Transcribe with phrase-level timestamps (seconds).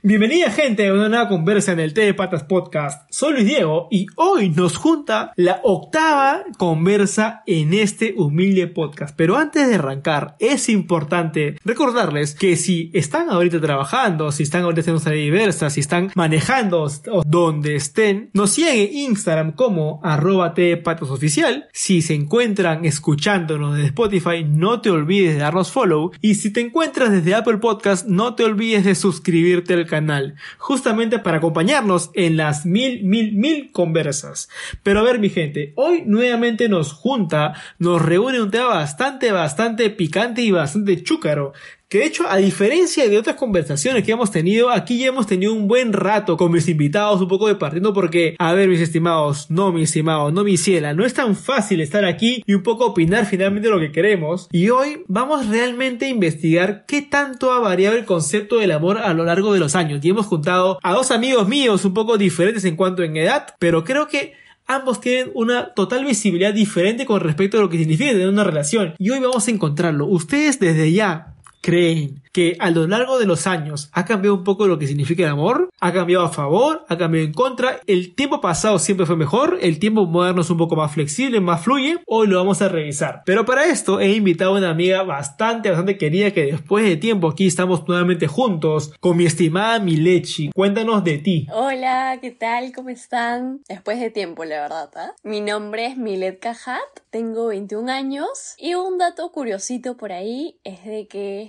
[0.00, 3.08] Bienvenida gente a una nueva conversa en el T de Patas Podcast.
[3.10, 9.16] Soy Luis Diego y hoy nos junta la octava conversa en este humilde podcast.
[9.16, 14.82] Pero antes de arrancar, es importante recordarles que si están ahorita trabajando, si están ahorita
[14.82, 16.88] haciendo tareas diversas, si están manejando
[17.26, 21.66] donde estén, nos siguen en Instagram como arroba T de Patas Oficial.
[21.72, 26.12] Si se encuentran escuchándonos desde Spotify, no te olvides de darnos follow.
[26.20, 31.18] Y si te encuentras desde Apple Podcast, no te olvides de suscribirte al canal, justamente
[31.18, 34.48] para acompañarnos en las mil, mil, mil conversas.
[34.84, 39.90] Pero a ver, mi gente, hoy nuevamente nos junta, nos reúne un tema bastante, bastante
[39.90, 41.52] picante y bastante chúcaro,
[41.88, 45.54] que de hecho, a diferencia de otras conversaciones que hemos tenido, aquí ya hemos tenido
[45.54, 49.50] un buen rato con mis invitados, un poco de partiendo porque, a ver, mis estimados,
[49.50, 52.84] no, mi estimado, no, mi ciela, no es tan fácil estar aquí y un poco
[52.84, 54.48] opinar finalmente lo que queremos.
[54.52, 59.14] Y hoy vamos realmente a investigar qué tanto ha variado el concepto del amor a
[59.14, 60.04] lo largo de los años.
[60.04, 63.84] Y hemos juntado a dos amigos míos un poco diferentes en cuanto en edad, pero
[63.84, 64.34] creo que
[64.66, 68.94] ambos tienen una total visibilidad diferente con respecto a lo que significa tener una relación.
[68.98, 70.06] Y hoy vamos a encontrarlo.
[70.06, 74.66] Ustedes desde ya creen que a lo largo de los años ha cambiado un poco
[74.66, 78.40] lo que significa el amor, ha cambiado a favor, ha cambiado en contra, el tiempo
[78.40, 82.28] pasado siempre fue mejor, el tiempo moderno es un poco más flexible, más fluye, hoy
[82.28, 83.22] lo vamos a revisar.
[83.26, 87.28] Pero para esto he invitado a una amiga bastante, bastante querida que después de tiempo
[87.28, 90.50] aquí estamos nuevamente juntos con mi estimada Milechi.
[90.54, 91.46] Cuéntanos de ti.
[91.52, 92.72] Hola, ¿qué tal?
[92.72, 93.62] ¿Cómo están?
[93.68, 94.90] Después de tiempo, la verdad.
[94.96, 95.10] ¿eh?
[95.24, 96.78] Mi nombre es Milet Cajat,
[97.10, 101.47] tengo 21 años y un dato curiosito por ahí es de que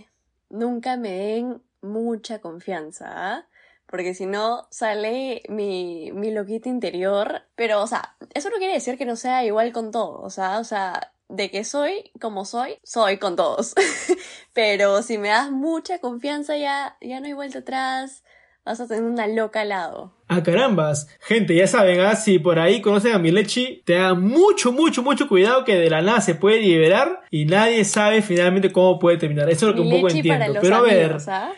[0.49, 3.47] nunca me den mucha confianza, ¿ah?
[3.89, 7.43] porque si no sale mi, mi loquito interior.
[7.55, 10.59] Pero, o sea, eso no quiere decir que no sea igual con todo, o sea,
[10.59, 13.73] o sea, de que soy como soy, soy con todos.
[14.53, 18.23] pero si me das mucha confianza ya, ya no hay vuelta atrás,
[18.69, 20.11] vas a tener una loca al lado.
[20.27, 21.07] Ah, carambas.
[21.21, 22.15] Gente, ya saben, ¿ah?
[22.15, 26.21] si por ahí conocen a Milechi, tengan mucho, mucho, mucho cuidado que de la nada
[26.21, 29.49] se puede liberar y nadie sabe finalmente cómo puede terminar.
[29.49, 30.59] Eso es lo que un poco entiendo.
[30.61, 31.17] Pero a ver.
[31.27, 31.51] ¿ah?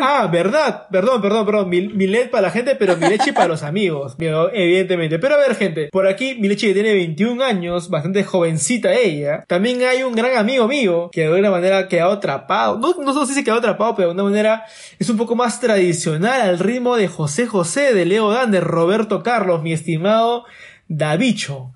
[0.00, 3.62] Ah, verdad, perdón, perdón, perdón, mi, LED para la gente, pero mi leche para los
[3.62, 5.18] amigos, evidentemente.
[5.18, 9.44] Pero a ver, gente, por aquí mi leche que tiene 21 años, bastante jovencita ella.
[9.46, 12.78] También hay un gran amigo mío que de alguna manera ha quedado atrapado.
[12.78, 14.64] No, no sé si se quedó atrapado, pero de alguna manera
[14.98, 19.22] es un poco más tradicional al ritmo de José José, de Leo Dan, de Roberto
[19.22, 20.44] Carlos, mi estimado
[20.88, 21.72] Davicho.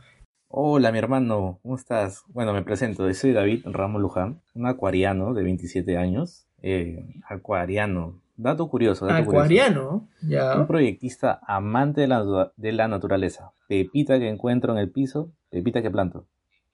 [0.49, 2.25] Hola, mi hermano, ¿cómo estás?
[2.29, 8.21] Bueno, me presento, soy David Ramos Luján, un acuariano de 27 años eh, acuariano.
[8.37, 9.07] Dato curioso.
[9.11, 10.57] acuariano, ya.
[10.57, 13.53] Un proyectista amante de la, de la naturaleza.
[13.69, 16.25] Pepita que encuentro en el piso, pepita que planto.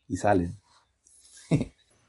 [0.08, 0.54] Y salen.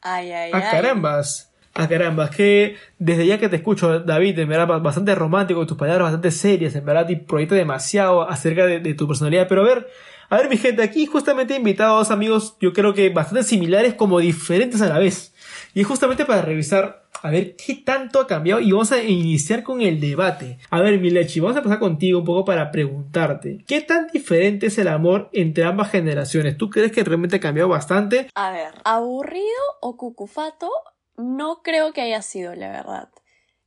[0.02, 1.52] ay, ay, a carambas.
[1.74, 6.06] A carambas, que desde ya que te escucho, David, en verdad, bastante romántico, tus palabras
[6.06, 9.48] bastante serias, en verdad, y proyecta demasiado acerca de, de, tu personalidad.
[9.48, 9.88] Pero a ver,
[10.30, 13.44] a ver, mi gente, aquí justamente he invitado a dos amigos, yo creo que bastante
[13.44, 15.34] similares como diferentes a la vez.
[15.74, 19.64] Y es justamente para revisar a ver qué tanto ha cambiado y vamos a iniciar
[19.64, 20.58] con el debate.
[20.70, 24.78] A ver, Milechi, vamos a pasar contigo un poco para preguntarte, ¿qué tan diferente es
[24.78, 26.58] el amor entre ambas generaciones?
[26.58, 28.30] ¿Tú crees que realmente ha cambiado bastante?
[28.36, 29.46] A ver, aburrido
[29.82, 30.70] o cucufato,
[31.16, 33.10] no creo que haya sido, la verdad.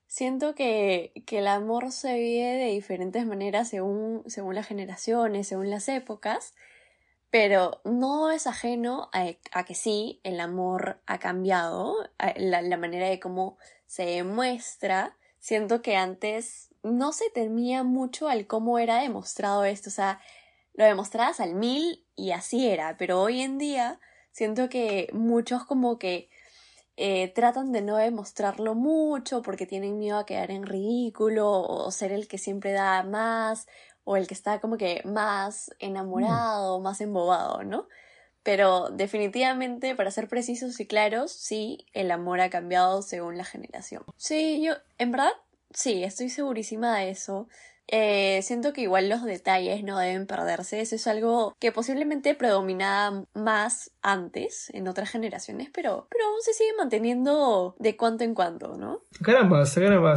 [0.07, 5.71] Siento que, que el amor se vive de diferentes maneras según, según las generaciones, según
[5.71, 6.55] las épocas.
[7.31, 11.95] Pero no es ajeno a, que sí, el amor ha cambiado,
[12.37, 15.17] la, la, manera de cómo se demuestra.
[15.39, 20.21] Siento que antes no se temía mucho al cómo era demostrado esto, o sea,
[20.75, 24.01] lo demostrabas al mil y así era, pero hoy en día
[24.33, 26.31] siento que muchos como que
[26.97, 32.13] eh, tratan de no demostrarlo mucho porque tienen miedo a quedar en ridículo o ser
[32.13, 33.67] el que siempre da más
[34.05, 37.87] o el que está como que más enamorado, más embobado, ¿no?
[38.43, 44.03] Pero definitivamente, para ser precisos y claros, sí, el amor ha cambiado según la generación.
[44.17, 45.33] Sí, yo, en verdad,
[45.75, 47.49] sí, estoy segurísima de eso.
[47.93, 50.81] Eh, siento que igual los detalles no deben perderse.
[50.81, 56.55] Eso es algo que posiblemente predominaba más antes en otras generaciones, pero, pero aún se
[56.55, 59.03] sigue manteniendo de cuanto en cuanto, ¿no?
[59.23, 60.15] Caramba, caramba.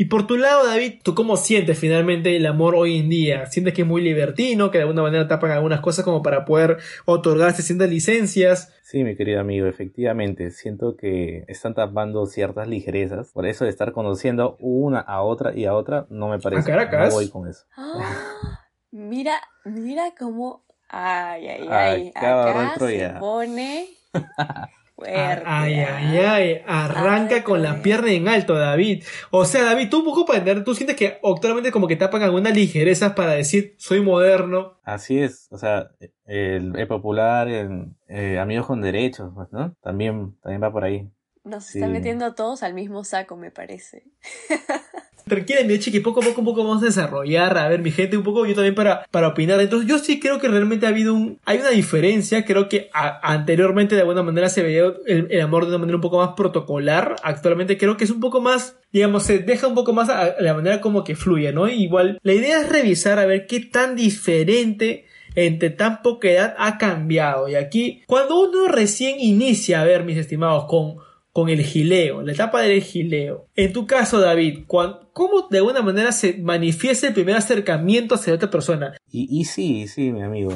[0.00, 3.46] Y por tu lado, David, ¿tú cómo sientes finalmente el amor hoy en día?
[3.46, 6.78] ¿Sientes que es muy libertino, que de alguna manera tapan algunas cosas como para poder
[7.04, 8.72] otorgarse ciertas licencias?
[8.84, 13.32] Sí, mi querido amigo, efectivamente, siento que están tapando ciertas ligerezas.
[13.32, 16.70] Por eso de estar conociendo una a otra y a otra, no me parece.
[16.70, 17.08] ¿A Caracas?
[17.08, 17.64] No voy con eso.
[17.76, 18.60] Ah,
[18.92, 20.64] mira, mira cómo.
[20.88, 23.88] Ay, ay, Ay, cabrón, Acá se pone
[24.98, 25.42] fuerte.
[25.46, 26.32] Ay, ay, ¿ah?
[26.34, 29.04] ay, arranca Ay, con la pierna en alto, David.
[29.30, 32.22] O sea, David, tú un poco para entender, tú sientes que actualmente como que tapan
[32.22, 34.78] algunas ligerezas para decir, soy moderno.
[34.82, 35.90] Así es, o sea,
[36.26, 39.74] el, el popular, el, eh, amigos con derechos, pues, ¿no?
[39.82, 41.08] También, también va por ahí.
[41.44, 41.78] Nos Sí.
[41.78, 44.04] están metiendo a todos al mismo saco, me parece.
[45.28, 48.46] Tranquila, mi que poco a poco, vamos a desarrollar, a ver, mi gente, un poco
[48.46, 49.60] yo también para, para opinar.
[49.60, 53.94] Entonces, yo sí creo que realmente ha habido un, hay una diferencia, creo que anteriormente
[53.94, 57.16] de alguna manera se veía el, el amor de una manera un poco más protocolar,
[57.22, 60.40] actualmente creo que es un poco más, digamos, se deja un poco más a, a
[60.40, 61.68] la manera como que fluye, ¿no?
[61.68, 66.78] Igual, la idea es revisar a ver qué tan diferente entre tan poca edad ha
[66.78, 67.48] cambiado.
[67.48, 70.96] Y aquí, cuando uno recién inicia, a ver, mis estimados, con
[71.38, 73.46] con el gileo, la etapa del gileo.
[73.54, 78.50] En tu caso, David, ¿cómo de alguna manera se manifiesta el primer acercamiento hacia otra
[78.50, 78.96] persona?
[79.08, 80.50] Y, y sí, sí, mi amigo.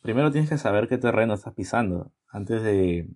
[0.00, 2.12] Primero tienes que saber qué terreno estás pisando.
[2.28, 3.08] Antes de...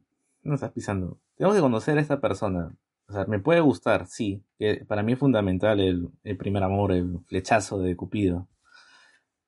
[0.43, 1.21] No estás pisando.
[1.37, 2.75] Tenemos que conocer a esta persona.
[3.07, 4.43] O sea, me puede gustar, sí.
[4.59, 8.49] Que para mí es fundamental el, el primer amor, el flechazo de Cupido.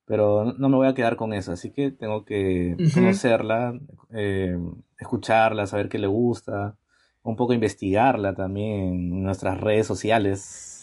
[0.04, 1.50] Pero no, me voy a quedar con eso.
[1.50, 3.00] Así que tengo que Ujú.
[3.00, 3.76] conocerla,
[4.14, 4.56] eh,
[4.96, 6.76] escucharla, saber qué le gusta.
[7.24, 8.70] Un poco investigarla también
[9.10, 10.82] en nuestras redes sociales.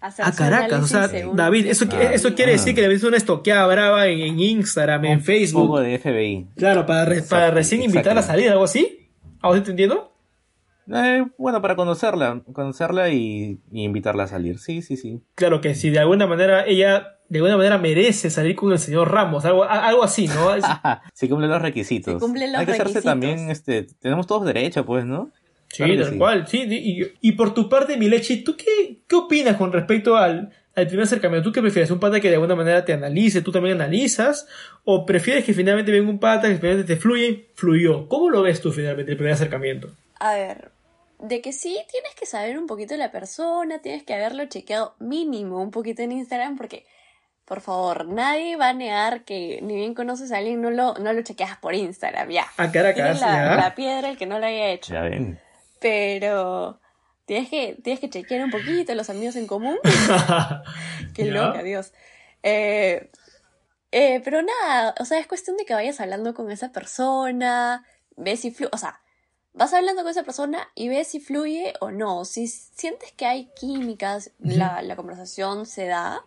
[0.00, 2.54] A su Caracas, o sea, según- David, eso, Ah, eso quiere ah.
[2.54, 5.80] decir que le ves una estoqueada brava en, en Instagram, en Un poco Facebook.
[5.80, 6.46] de FBI.
[6.56, 9.10] Claro, para, re- para recién invitarla a salir, algo así.
[9.40, 10.12] ¿A vos te entiendo?
[10.90, 14.58] Eh, bueno, para conocerla, conocerla y, y invitarla a salir.
[14.58, 15.20] Sí, sí, sí.
[15.34, 19.10] Claro que si de alguna manera ella de alguna manera merece salir con el señor
[19.12, 20.54] Ramos, algo, algo así, ¿no?
[20.54, 20.64] Es-
[21.14, 22.20] sí cumple los requisitos.
[22.22, 25.30] Cumple los Hay que hacerse también, este, tenemos todos derecho, pues, ¿no?
[25.70, 26.18] Sí, Claro tal sí.
[26.18, 26.62] cual, sí.
[26.68, 31.04] Y, y por tu parte, Milechi, ¿tú qué, qué opinas con respecto al, al primer
[31.04, 31.46] acercamiento?
[31.50, 31.90] ¿Tú qué prefieres?
[31.90, 34.46] ¿Un pata que de alguna manera te analice, tú también analizas?
[34.84, 37.50] ¿O prefieres que finalmente venga un pata que finalmente te fluye?
[37.54, 38.08] Fluyó.
[38.08, 39.90] ¿Cómo lo ves tú finalmente, el primer acercamiento?
[40.20, 40.70] A ver,
[41.20, 44.94] de que sí tienes que saber un poquito de la persona, tienes que haberlo chequeado
[45.00, 46.86] mínimo un poquito en Instagram, porque,
[47.48, 51.12] por favor, nadie va a negar que ni bien conoces a alguien, no lo, no
[51.14, 52.42] lo chequeas por Instagram, ya.
[52.58, 53.54] A Tiene Caracas, la, ¿ya?
[53.56, 54.92] la piedra el que no lo haya hecho.
[54.92, 55.40] Ya ven.
[55.80, 56.78] Pero
[57.24, 59.78] tienes que, tienes que chequear un poquito los amigos en común.
[61.14, 61.32] Qué Ya.
[61.32, 61.92] loca, Dios.
[62.42, 63.10] Eh,
[63.92, 67.84] eh, pero nada, o sea, es cuestión de que vayas hablando con esa persona,
[68.16, 69.00] ves si fluye, o sea,
[69.54, 72.24] vas hablando con esa persona y ves si fluye o no.
[72.26, 76.22] Si sientes que hay químicas, la, la conversación se da,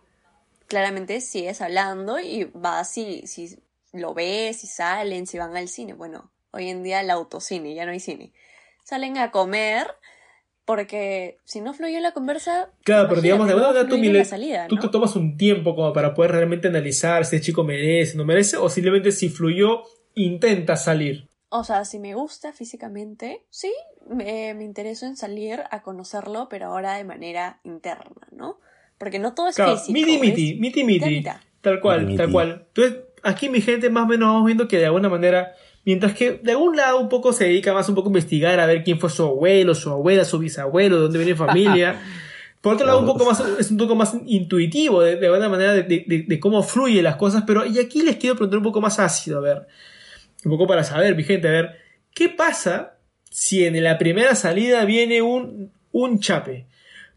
[0.72, 3.58] claramente sigues hablando y vas si, si
[3.92, 5.92] lo ves, si salen, si van al cine.
[5.92, 8.32] Bueno, hoy en día el autocine, ya no hay cine.
[8.86, 9.88] Salen a comer.
[10.64, 12.70] Porque si no fluyó la conversa.
[12.84, 14.82] Claro, pero digamos, de no manera tú, la salida, tú ¿no?
[14.82, 18.56] te tomas un tiempo como para poder realmente analizar si el chico merece, no merece,
[18.56, 19.82] o simplemente si fluyó,
[20.14, 21.28] intenta salir.
[21.50, 23.74] O sea, si me gusta físicamente, sí,
[24.08, 28.60] me, me intereso en salir a conocerlo, pero ahora de manera interna, ¿no?
[29.02, 29.94] Porque no todo es Claro, físico.
[29.94, 31.24] miti es miti, miti miti.
[31.62, 32.66] Tal cual, Miti, tal cual.
[32.68, 35.54] Entonces, aquí mi gente, más o menos vamos viendo que de alguna manera,
[35.86, 38.68] mientras que de algún lado un poco se dedica más un poco a investigar, a
[38.68, 42.00] ver quién fue su abuelo, su abuela, su bisabuelo, de dónde viene familia.
[42.62, 45.74] Por otro lado, un poco más, es un poco más intuitivo, de, de alguna manera,
[45.74, 48.80] de, de- de cómo fluyen las cosas, pero y aquí les quiero preguntar un poco
[48.82, 49.68] más ácido, a ver.
[50.46, 51.72] Un poco para saber, mi gente, a ver,
[52.14, 52.98] ¿qué pasa
[53.32, 56.68] si en la primera salida viene un, un chape?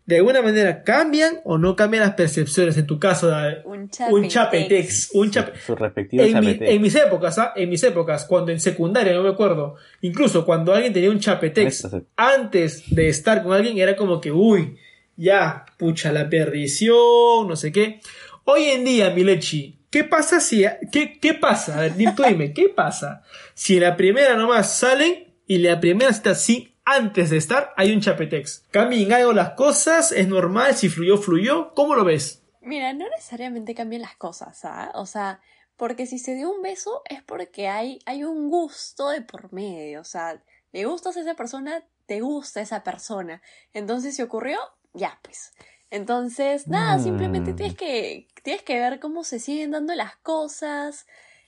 [0.06, 2.76] ¿De alguna manera cambian o no cambian las percepciones?
[2.76, 3.58] En tu caso, David?
[3.64, 4.12] Un chape.
[4.12, 5.52] un chapetex, un chape.
[5.64, 6.75] Su respectivo En, mi- chapete.
[6.75, 7.52] en mis épocas, ¿ah?
[7.56, 11.88] en mis épocas, cuando en secundaria, no me acuerdo, incluso cuando alguien tenía un chapetex
[12.16, 14.76] antes de estar con alguien, era como que, uy,
[15.16, 18.00] ya, pucha, la perdición, no sé qué.
[18.44, 21.78] Hoy en día, Milechi, ¿qué pasa si, qué, qué pasa?
[21.78, 23.23] A ver, tú dime, ¿qué pasa
[23.54, 27.92] si en la primera nomás salen y la primera cita sí, antes de estar, hay
[27.92, 28.64] un chapetex?
[28.70, 30.12] ¿Cambian algo las cosas?
[30.12, 30.74] ¿Es normal?
[30.74, 31.72] Si fluyó, fluyó.
[31.74, 32.42] ¿Cómo lo ves?
[32.60, 34.90] Mira, no necesariamente cambian las cosas, ¿ah?
[34.94, 35.40] O sea,
[35.76, 40.00] porque si se dio un beso es porque hay, hay un gusto de por medio.
[40.00, 43.42] O sea, le gustas a esa persona, te gusta esa persona.
[43.72, 44.58] Entonces, si ocurrió,
[44.92, 45.52] ya pues.
[45.90, 47.56] Entonces, nada, simplemente Mm.
[47.56, 51.06] tienes que, tienes que ver cómo se siguen dando las cosas.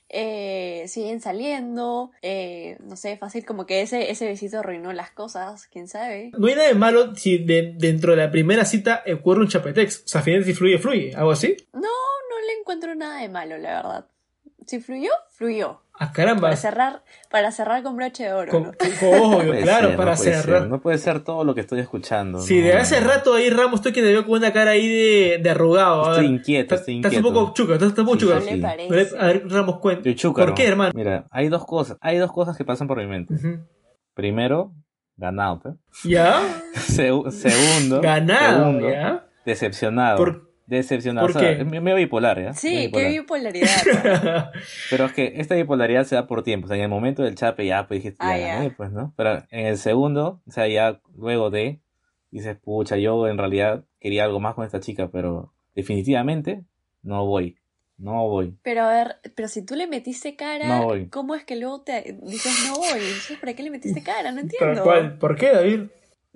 [0.09, 5.67] Eh, siguen saliendo, eh, no sé, fácil como que ese, ese besito arruinó las cosas,
[5.67, 6.31] quién sabe.
[6.37, 10.03] No hay nada de malo si de- dentro de la primera cita ocurre un chapetex.
[10.05, 11.13] O sea, si fluye, fluye.
[11.15, 11.55] ¿Algo así?
[11.73, 14.07] No, no le encuentro nada de malo, la verdad.
[14.67, 15.81] Si fluyó, fluyó.
[15.99, 16.41] Ah, caramba.
[16.41, 18.69] Para cerrar, para cerrar con broche de oro, Con, ¿no?
[18.69, 20.43] obvio, Puede claro, ser, para no cerrar.
[20.61, 22.39] ser, no puede ser todo lo que estoy escuchando.
[22.39, 24.87] Sí, no, de hace rato ahí Ramos estoy que te veo con una cara ahí
[24.87, 26.11] de, de arrugado.
[26.11, 27.33] Estoy inquieto, estás- estoy Estás un inquieto.
[27.33, 28.35] poco chuca, estás, estás un poco Sí, chuca.
[28.35, 28.61] No sí, le sí.
[28.61, 29.17] parece.
[29.19, 30.09] A ver, Ramos, cuenta.
[30.35, 30.91] ¿Por qué, hermano?
[30.93, 33.33] Mira, hay dos cosas, hay dos cosas que pasan por mi mente.
[34.13, 34.73] Primero,
[35.15, 35.77] ganado.
[36.03, 36.41] ¿Ya?
[36.75, 39.25] Segu- segundo, Ganado, segundo, ¿ya?
[39.45, 40.17] decepcionado.
[40.17, 41.27] ¿Por- Decepcionado.
[41.27, 41.61] por o sea, qué?
[41.61, 42.53] es medio bipolar, ¿ya?
[42.53, 43.53] Sí, Medio qué bipolar.
[43.53, 44.51] bipolaridad.
[44.89, 46.65] Pero es que esta bipolaridad se da por tiempo.
[46.65, 48.47] O sea, en el momento del chape ya, pues dije, ya Ah, ya.
[48.55, 49.13] gané, pues, ¿no?
[49.17, 51.79] Pero en el segundo, o sea, ya luego de,
[52.31, 56.63] dices, pucha, yo en realidad quería algo más con esta chica, pero definitivamente
[57.01, 57.57] no voy.
[57.97, 58.55] No voy.
[58.61, 61.07] Pero a ver, pero si tú le metiste cara, No voy.
[61.07, 63.37] ¿cómo es que luego te dices no voy?
[63.39, 64.31] ¿para qué le metiste cara?
[64.31, 64.75] No entiendo.
[64.75, 65.17] Tal cual.
[65.17, 65.83] ¿Por qué, David?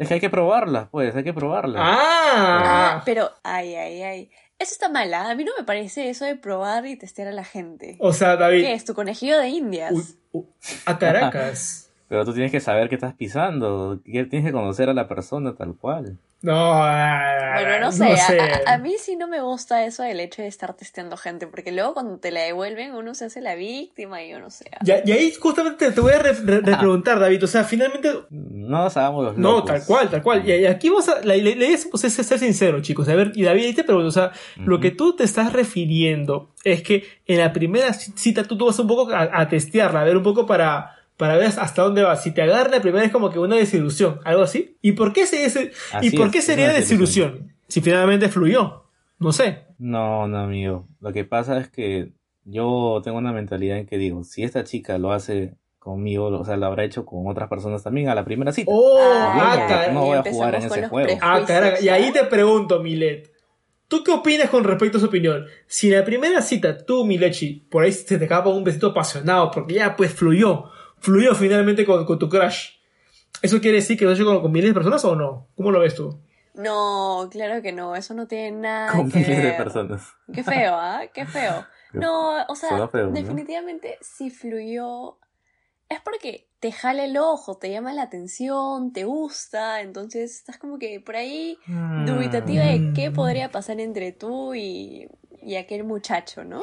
[0.01, 1.79] Es que hay que probarlas, pues, hay que probarlas.
[1.86, 4.31] Ah, Ah, pero, ay, ay, ay.
[4.58, 5.29] Eso está mal, ¿ah?
[5.29, 7.98] A mí no me parece eso de probar y testear a la gente.
[8.00, 8.63] o sea, David.
[8.63, 8.84] ¿Qué es?
[8.84, 9.91] ¿Tu conejillo de indias?
[9.91, 10.46] Uy, uy,
[10.88, 11.90] a Caracas.
[12.12, 13.98] Pero tú tienes que saber qué estás pisando.
[14.03, 16.18] Tienes que conocer a la persona tal cual.
[16.41, 18.03] No, ah, Bueno, no sé.
[18.03, 21.48] A, a- a mí sí no me gusta eso del hecho de estar testeando gente,
[21.48, 24.65] porque luego cuando te la devuelven uno se hace la víctima y yo no sé.
[24.84, 27.46] Ya- y ahí justamente te voy a re- re- repreguntar, David.
[27.46, 28.12] O sea, finalmente.
[28.30, 29.65] No nos hagamos los No, locos.
[29.72, 30.50] tal cual, tal cual.
[30.50, 31.22] Y, y aquí vamos a.
[31.22, 33.08] La, la- la idea es, pues, es ser sincero, chicos.
[33.08, 36.50] A ver, y David, ahí te pregunto, o sea, lo que tú te estás refiriendo
[36.65, 40.03] es que en la primera cita tú, tú vas un poco a, a testearla, a
[40.03, 40.98] ver un poco para.
[41.22, 42.16] Para ver hasta dónde va.
[42.16, 44.75] Si te agarra la primera es como que una desilusión, algo así.
[44.82, 47.54] ¿Y por qué, se, ese, ¿y por es, qué es sería desilusión?
[47.68, 48.86] Si finalmente fluyó.
[49.20, 49.66] No sé.
[49.78, 50.88] No, no, amigo.
[51.00, 52.10] Lo que pasa es que
[52.44, 56.58] yo tengo una mentalidad en que digo, si esta chica lo hace conmigo, o sea,
[56.58, 58.72] lo habrá hecho con otras personas también a la primera cita.
[58.74, 61.20] Oh, Ah, ah, ya, car- no voy a jugar en ese juego.
[61.22, 61.80] Ah, caraca.
[61.82, 62.13] Y ahí ¿ah?
[62.13, 63.32] te pregunto, Milet.
[63.88, 65.46] ¿Tú qué opinas con respecto a su opinión?
[65.68, 69.51] Si en la primera cita tú, Milechi, por ahí se te acaba un besito apasionado,
[69.51, 70.66] porque ya pues fluyó,
[71.01, 72.70] fluyó finalmente con, con tu crush.
[73.41, 75.48] ¿Eso quiere decir que lo has hecho con, con miles de personas o no?
[75.55, 76.20] ¿Cómo lo ves tú?
[76.53, 80.13] No, claro que no, eso no tiene nada Con que miles de personas.
[80.34, 81.01] Qué feo, ¿ah?
[81.13, 81.65] Qué feo.
[81.93, 83.12] No, o sea, feo, ¿no?
[83.12, 85.17] definitivamente si fluyó
[85.89, 90.79] es porque te jala el ojo, te llama la atención, te gusta, entonces estás como
[90.79, 91.58] que por ahí
[92.05, 93.13] dubitativa de qué Mm.
[93.13, 95.10] podría pasar entre tú y,
[95.41, 96.62] y aquel muchacho, ¿no?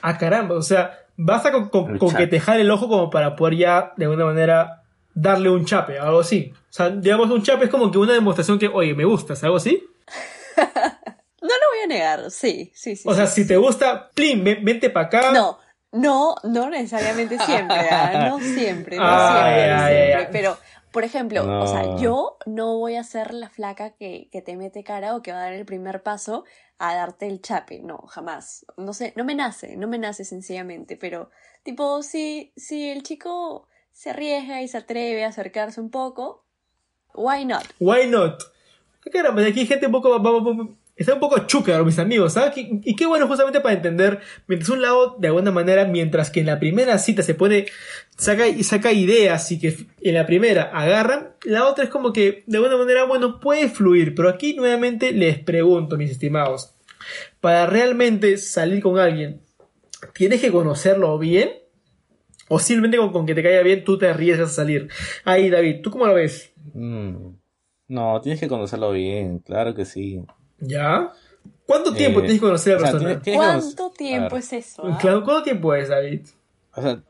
[0.00, 3.36] Ah, caramba, o sea, basta con, con- con que te jale el ojo como para
[3.36, 4.82] poder ya, de alguna manera,
[5.14, 6.52] darle un chape, algo así.
[6.54, 9.56] O sea, digamos, un chape es como que una demostración que, oye, me gustas, algo
[9.56, 9.82] así.
[11.42, 13.08] No lo voy a negar, sí, sí, sí.
[13.08, 13.42] O sea, sí.
[13.42, 15.32] si te gusta, plin, ven- vente para acá.
[15.32, 15.58] No,
[15.90, 18.12] no, no necesariamente siempre, ¿ah?
[18.28, 20.10] no siempre, no Ah, siempre, ya, siempre.
[20.10, 20.28] ya.
[20.30, 20.58] Pero,
[20.92, 24.84] por ejemplo, o sea, yo no voy a ser la flaca que, que te mete
[24.84, 26.44] cara o que va a dar el primer paso
[26.80, 28.64] a darte el chape, no, jamás.
[28.78, 31.30] No sé, no me nace, no me nace sencillamente, pero
[31.62, 36.42] tipo, si, si el chico se arriesga y se atreve a acercarse un poco,
[37.14, 37.64] why not?
[37.78, 38.42] Why not?
[39.06, 40.18] Aquí hay gente un poco.
[41.02, 42.56] Está un poco chuca, mis amigos, ¿sabes?
[42.58, 44.20] Y, y qué bueno, justamente para entender.
[44.46, 47.66] Mientras un lado, de alguna manera, mientras que en la primera cita se pone.
[48.16, 52.58] Saca, saca ideas y que en la primera agarran, la otra es como que, de
[52.58, 54.14] alguna manera, bueno, puede fluir.
[54.14, 56.74] Pero aquí nuevamente les pregunto, mis estimados.
[57.40, 59.40] Para realmente salir con alguien,
[60.12, 61.50] ¿tienes que conocerlo bien?
[62.48, 64.88] O simplemente con, con que te caiga bien, tú te arriesgas a salir.
[65.24, 66.52] Ahí, David, ¿tú cómo lo ves?
[66.74, 67.36] Mm.
[67.88, 70.22] No, tienes que conocerlo bien, claro que sí.
[70.60, 71.12] ¿Ya?
[71.66, 73.22] ¿Cuánto tiempo Eh, tienes que conocer a la o sea, persona?
[73.22, 74.82] Tienes ¿Cuánto tiempo es eso?
[74.84, 74.98] ah?
[75.00, 76.26] Claro, ¿Cuánto tiempo es, David?
[76.74, 77.02] O sea,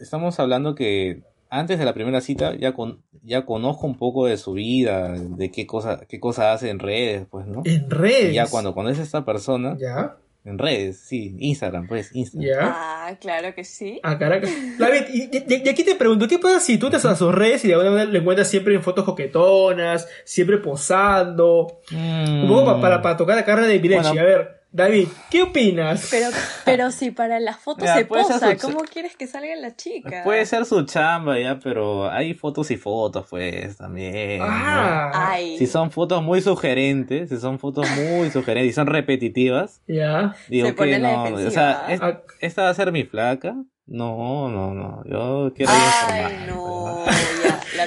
[0.00, 4.36] estamos hablando que antes de la primera cita ya con, ya conozco un poco de
[4.36, 7.62] su vida, de qué cosa, qué cosa hace en redes, pues, ¿no?
[7.64, 8.32] En redes.
[8.32, 10.16] Y ya cuando conoces a esta persona, ¿Ya?
[10.46, 12.48] En redes, sí, Instagram, pues, Instagram.
[12.48, 12.74] ¿Ya?
[12.74, 14.00] Ah, claro que sí.
[14.02, 14.50] Ah, Caracas.
[14.78, 17.34] David, y, y- y aquí te pregunto, ¿qué pasa si tú te vas a sus
[17.34, 21.80] redes y de alguna manera le encuentras siempre en fotos coquetonas, siempre posando?
[21.92, 23.78] Un poco pa- para, para tocar la carne de.
[23.80, 23.82] Mm.
[23.94, 24.08] Bueno.
[24.08, 26.08] A ver, David, ¿qué opinas?
[26.10, 26.28] Pero,
[26.66, 30.22] pero si para las fotos Mira, se posa, su- ¿cómo quieres que salgan las chicas?
[30.22, 34.38] Puede ser su chamba ya, pero hay fotos y fotos, pues, también.
[34.40, 34.44] ¿no?
[34.46, 35.56] Ah, Ay.
[35.56, 40.34] Si son fotos muy sugerentes, si son fotos muy sugerentes y son repetitivas, ya.
[40.48, 43.54] digo Se que la no, o sea, es- Ah, esta va a ser mi flaca.
[43.86, 45.78] No, no, no, yo quiero Ay,
[46.24, 47.04] informar, no,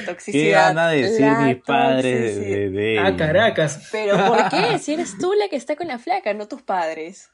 [0.00, 0.74] la ¿Qué toxicidad.
[0.74, 2.58] van a decir la mis padres de, toxicidad.
[2.58, 3.16] de, de ah?
[3.16, 3.88] Caracas.
[3.92, 4.78] Pero ¿por qué?
[4.78, 7.30] Si eres tú la que está con la flaca, no tus padres.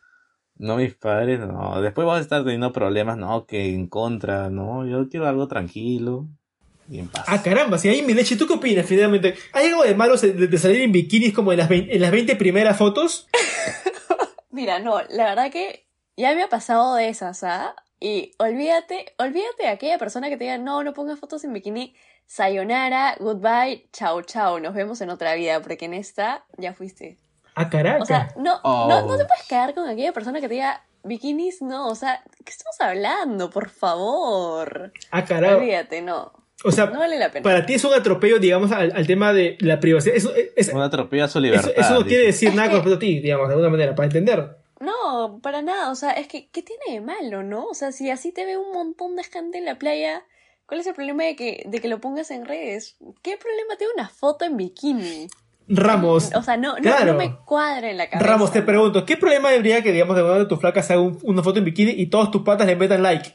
[0.58, 1.80] No, mis padres, no.
[1.82, 4.86] Después vas a estar teniendo problemas, no, que en contra, no.
[4.86, 6.26] Yo quiero algo tranquilo
[6.88, 7.24] y en paz.
[7.26, 9.34] Ah, caramba, si ahí mi leche, ¿tú qué opinas finalmente?
[9.52, 12.10] ¿Hay algo de malo de, de salir en bikinis como en las, 20, en las
[12.10, 13.28] 20 primeras fotos?
[14.50, 17.74] Mira, no, la verdad que ya me ha pasado de esas, ¿ah?
[18.00, 21.94] Y olvídate, olvídate de aquella persona que te diga, no, no pongas fotos en bikini.
[22.26, 27.18] Sayonara, goodbye, chao, chao, nos vemos en otra vida, porque en esta ya fuiste.
[27.54, 28.02] Ah, caraca.
[28.02, 28.86] O sea, no, Oh.
[28.88, 32.22] no, no te puedes quedar con aquella persona que te diga, bikinis, no, o sea,
[32.44, 33.48] ¿qué estamos hablando?
[33.48, 34.92] Por favor.
[35.10, 35.56] ah, caraca.
[35.56, 36.32] Olvídate, no.
[36.64, 37.42] O sea, No vale la pena.
[37.44, 40.16] para ti es un atropello, digamos, al, al tema de la privacidad.
[40.16, 41.70] Eso, es- Un atropello a su eso, libertad.
[41.76, 44.56] eso no quiere decir nada con respecto a ti, digamos, de alguna manera, para entender.
[44.80, 47.66] No, para nada, o sea, es que, ¿qué tiene de malo, no?
[47.66, 50.24] O sea, si así te ve un montón de gente en la playa,
[50.66, 52.96] ¿cuál es el problema de que, de que lo pongas en redes?
[53.22, 55.28] ¿Qué problema tiene una foto en bikini?
[55.68, 57.12] Ramos, O sea, no, no, Claro.
[57.12, 58.30] no me cuadra en la cabeza.
[58.30, 61.18] Ramos, te pregunto, ¿qué problema habría que, digamos, de una de tus flacas haga un-
[61.24, 63.34] una foto en bikini y todos tus patas le metan like?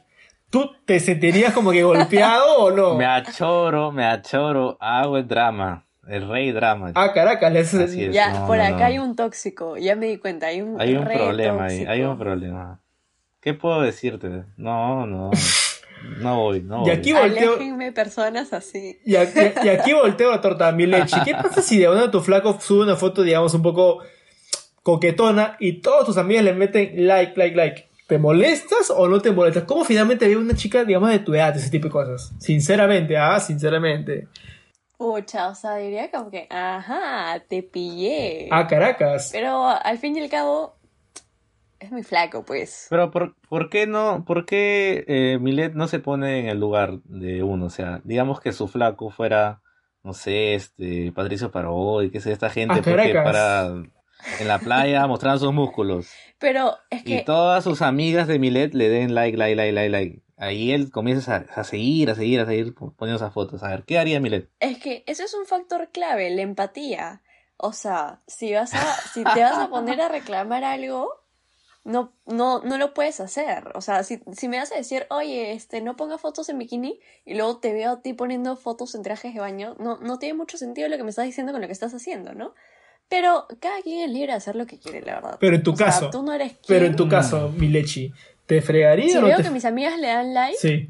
[0.50, 2.96] ¿Tú te sentirías como que golpeado o no?
[2.98, 5.86] Me achoro, me achoro, hago el drama.
[6.08, 6.92] El rey drama.
[6.96, 8.14] Ah, Caracas, le haces- Así es.
[8.14, 8.86] Ya, No, por no, acá no.
[8.86, 12.18] hay un tóxico, ya me di cuenta, hay un Hay un problema ahí, hay un
[12.18, 12.80] problema.
[13.40, 14.44] ¿Qué puedo decirte?
[14.58, 15.32] No, no.
[16.20, 16.90] No voy, no Y voy.
[16.92, 19.00] aquí volteo, Aléjenme personas así.
[19.06, 21.18] y aquí, y aquí volteo la torta a mi leche.
[21.26, 24.00] ¿Qué pasa si de una de tus flacos sube una foto, digamos, un poco
[24.84, 27.88] coquetona y todos tus amigos le meten like, like, like?
[28.08, 29.64] ¿Te molestas o no te molestas?
[29.64, 32.32] ¿Cómo finalmente ve una chica, digamos, de tu edad, ese tipo de cosas?
[32.40, 34.28] Sinceramente, ah, sinceramente.
[34.98, 38.50] Pucha, o sea, diría como que, ajá, te pillé.
[38.52, 39.30] Ah, Caracas.
[39.32, 40.76] Pero al fin y al cabo,
[41.82, 42.88] es muy flaco, pues.
[42.90, 47.02] Pero ¿por, por qué no, por qué eh, Milet no se pone en el lugar
[47.06, 47.66] de uno?
[47.66, 49.62] O sea, digamos que su flaco fuera,
[50.04, 53.72] no sé, este, Patricio Parodi, qué sé, esta gente Ah, porque para
[54.40, 56.10] en la playa mostrando sus músculos.
[56.38, 59.90] Pero es Y que, todas sus amigas de Milet le den like, like, like, like,
[59.90, 60.22] like.
[60.38, 63.64] Ahí él comienza a, a seguir, a seguir, a seguir poniendo esas fotos.
[63.64, 64.50] A ver, ¿qué haría Milet?
[64.60, 67.22] es que eso es un factor clave, la empatía.
[67.58, 71.21] O sea, si vas a, si te vas a poner a reclamar algo,
[71.84, 73.72] no, no, no lo puedes hacer.
[73.76, 77.00] O sea, si, si me vas a decir, oye, este, no ponga fotos en bikini,
[77.26, 80.36] y luego te veo a ti poniendo fotos en trajes de baño, no, no tiene
[80.36, 82.54] mucho sentido lo que me estás diciendo con lo que estás haciendo, ¿no?
[83.10, 85.38] Pero cada quien es libre de hacer lo que quiere, la verdad.
[85.40, 86.92] Pero en tu O sea, caso, tú no eres Pero quien.
[86.92, 88.14] en tu caso, mi lechi,
[88.46, 89.44] ¿te fregaría Si o no veo te...
[89.44, 90.90] que mis amigas le dan like, Sí.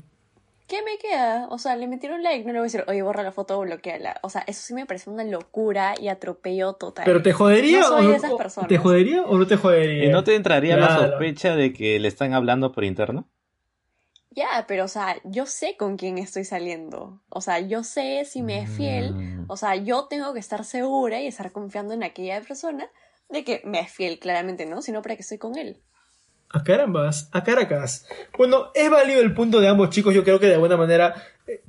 [0.71, 1.47] ¿Qué me queda?
[1.49, 3.61] O sea, le metieron like, no le voy a decir, oye, borra la foto o
[3.63, 4.21] bloqueala.
[4.23, 7.03] O sea, eso sí me parece una locura y atropello total.
[7.03, 8.15] ¿Pero te jodería No soy o de no?
[8.15, 8.69] esas o- personas.
[8.69, 10.05] ¿Te jodería o no te jodería?
[10.05, 13.27] ¿Y no te entraría la sospecha de que le están hablando por interno?
[14.29, 17.21] Ya, pero o sea, yo sé con quién estoy saliendo.
[17.27, 19.13] O sea, yo sé si me es fiel.
[19.13, 19.45] Mm.
[19.49, 22.89] O sea, yo tengo que estar segura y estar confiando en aquella persona
[23.27, 24.81] de que me es fiel, claramente, ¿no?
[24.81, 25.81] Sino para que estoy con él.
[26.53, 28.05] A carambas, a Caracas.
[28.37, 31.15] Bueno, es válido el punto de ambos chicos, yo creo que de alguna manera
[31.47, 31.61] eh,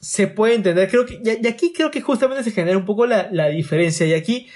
[0.00, 0.88] se puede entender.
[0.88, 4.06] Creo que, y aquí creo que justamente se genera un poco la, la diferencia.
[4.06, 4.48] Y aquí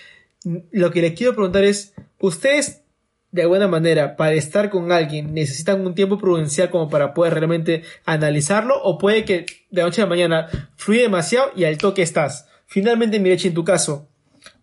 [0.44, 2.84] mm, lo que les quiero preguntar es, ¿ustedes
[3.30, 7.82] de alguna manera para estar con alguien necesitan un tiempo prudencial como para poder realmente
[8.06, 8.80] analizarlo?
[8.82, 12.48] ¿O puede que de noche a mañana fluye demasiado y al toque estás?
[12.66, 14.08] Finalmente, Mirechi, en tu caso,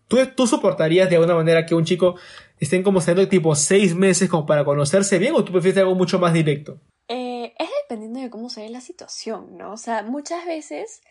[0.08, 2.16] ¿tú, ¿tú soportarías de alguna manera que un chico
[2.64, 6.18] estén como saliendo tipo seis meses como para conocerse bien o tú prefieres algo mucho
[6.18, 6.80] más directo?
[7.08, 9.72] Eh, es dependiendo de cómo se ve la situación, ¿no?
[9.72, 11.02] O sea, muchas veces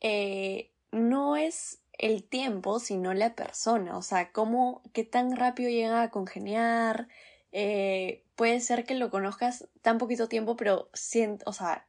[0.00, 3.98] eh, no es el tiempo, sino la persona.
[3.98, 7.08] O sea, cómo, qué tan rápido llega a congeniar.
[7.50, 11.88] Eh, puede ser que lo conozcas tan poquito tiempo, pero sient, o sea,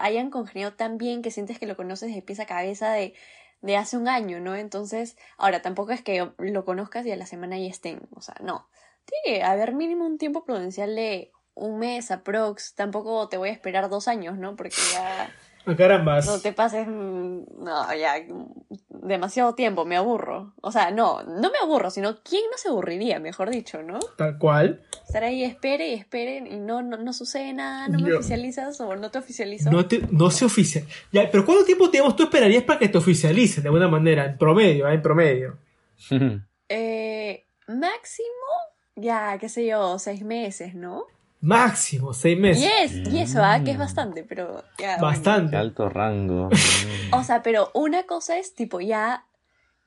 [0.00, 3.14] hayan congeniado tan bien que sientes que lo conoces de pies a cabeza de,
[3.66, 4.54] de hace un año, ¿no?
[4.54, 8.08] Entonces, ahora tampoco es que lo conozcas y a la semana ya estén.
[8.14, 8.68] O sea, no.
[9.04, 12.74] Tiene que haber mínimo un tiempo prudencial de un mes aprox.
[12.74, 14.54] Tampoco te voy a esperar dos años, ¿no?
[14.54, 15.30] Porque ya
[15.74, 16.26] carambas.
[16.26, 18.14] no te pases, mm, no, ya
[18.88, 20.54] demasiado tiempo, me aburro.
[20.60, 23.98] O sea, no, no me aburro, sino quién no se aburriría, mejor dicho, ¿no?
[24.16, 24.82] Tal cual.
[25.06, 28.80] Estar ahí, espere y espere y no, no, no sucede nada, no me Yo- oficializas
[28.80, 29.70] o no te oficializo.
[29.70, 30.84] No, te- no se oficia.
[31.12, 34.24] Ya, pero ¿cuánto tiempo digamos, tú esperarías para que te oficialicen de alguna manera?
[34.26, 34.94] En promedio, ¿eh?
[34.94, 35.58] en promedio.
[36.68, 38.26] Eh, máximo,
[38.96, 41.06] ya, qué sé yo, seis meses, ¿no?
[41.40, 42.62] Máximo, seis meses.
[42.62, 43.60] Y es, y eso, ¿ah?
[43.62, 44.96] Que es bastante, pero ya.
[44.96, 45.02] bueno.
[45.02, 45.56] Bastante.
[45.56, 46.48] Alto rango.
[47.12, 49.24] O sea, pero una cosa es tipo ya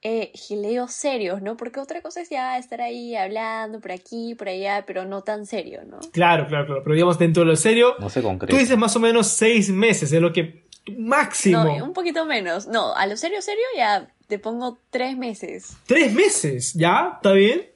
[0.01, 1.57] eh, gileos serios, ¿no?
[1.57, 5.45] Porque otra cosa es ya estar ahí hablando por aquí, por allá, pero no tan
[5.45, 5.99] serio, ¿no?
[6.13, 6.81] Claro, claro, claro.
[6.83, 8.51] Pero digamos, dentro de lo serio, No se concreta.
[8.53, 10.65] tú dices más o menos seis meses, es lo que.
[10.97, 11.65] Máximo.
[11.65, 12.67] No, un poquito menos.
[12.67, 15.75] No, a lo serio, serio ya te pongo tres meses.
[15.85, 17.13] Tres meses, ¿ya?
[17.15, 17.69] ¿Está bien?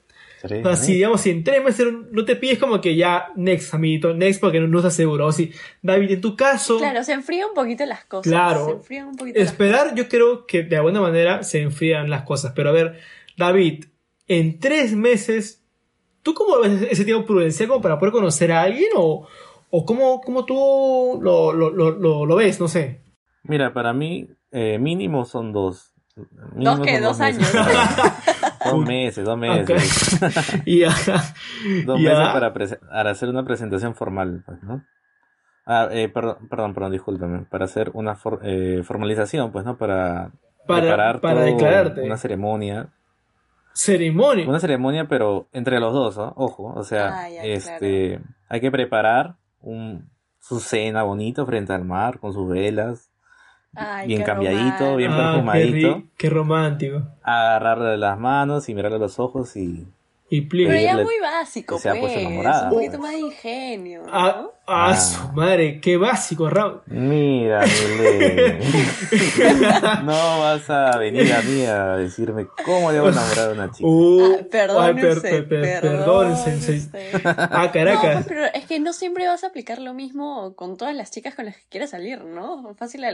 [0.44, 3.72] O sea, si digamos, si en tres meses no te pides como que ya, next,
[3.72, 5.26] amiguito, next, porque no, no estás seguro.
[5.26, 6.78] O si, David, en tu caso.
[6.78, 8.30] Claro, se enfrían un poquito las cosas.
[8.30, 8.66] Claro.
[8.66, 12.52] Se enfrían un poquito Esperar, yo creo que de alguna manera se enfrían las cosas.
[12.54, 13.00] Pero a ver,
[13.36, 13.86] David,
[14.28, 15.62] en tres meses,
[16.22, 18.90] ¿tú cómo ves ese tiempo prudencial como para poder conocer a alguien?
[18.96, 19.26] ¿O,
[19.70, 22.60] o cómo, cómo tú lo, lo, lo, lo ves?
[22.60, 23.00] No sé.
[23.44, 25.94] Mira, para mí, eh, mínimo son dos.
[26.54, 27.50] ¿Dos que ¿Dos, años?
[28.64, 30.20] dos meses, dos meses.
[30.64, 34.82] y dos meses para, para, hacer una presentación formal, pues, ¿no?
[35.66, 37.46] Ah, eh, perdón, perdón, perdón, discúlpame.
[37.46, 39.78] Para hacer una eh, formalización, pues, ¿no?
[39.78, 40.30] Para,
[40.66, 42.02] para preparar para declararte.
[42.02, 42.88] una ceremonia.
[43.72, 44.48] ¿Ceremonia?
[44.48, 46.32] Una ceremonia, pero entre los dos, ¿no?
[46.36, 52.20] Ojo, o sea, ah, este, hay que preparar un, su cena bonito frente al mar,
[52.20, 53.10] con sus velas,
[54.06, 56.02] bien cambiadito, bien ah, perfumadito.
[56.16, 57.02] Qué, romántico.
[57.22, 59.86] Agarrarle las manos y mirarle a los ojos y.
[60.30, 61.94] Y Pero ya muy básico, pues.
[61.94, 64.04] Un poquito más de ingenio.
[64.10, 66.80] Ah, ah, ah, su madre, qué básico, Raúl.
[66.86, 67.60] Mira,
[70.02, 73.86] no vas a venir a mí a decirme cómo a enamorar a una chica.
[73.86, 74.96] Uh, perdón,
[75.48, 76.34] perdón,
[77.24, 78.20] Ah, Caracas.
[78.20, 81.34] No, pero es que no siempre vas a aplicar lo mismo con todas las chicas
[81.34, 82.74] con las que quieres salir, ¿no?
[82.76, 83.04] Fácil,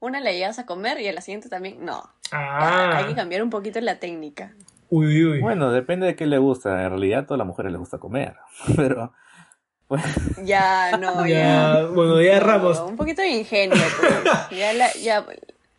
[0.00, 2.08] una la llevas a comer y a la siguiente también, no.
[2.32, 2.96] Ah.
[2.96, 4.54] Hay que cambiar un poquito la técnica.
[4.90, 5.40] Uy, uy.
[5.40, 6.82] Bueno, depende de qué le gusta.
[6.82, 8.34] En realidad, a todas las mujeres les gusta comer.
[8.76, 9.12] Pero
[10.44, 11.86] ya, no, ya.
[11.86, 12.80] Bueno, ya Ramos.
[12.80, 13.76] Un poquito de ingenio.
[14.00, 14.58] Pues.
[14.58, 15.24] Ya, ya,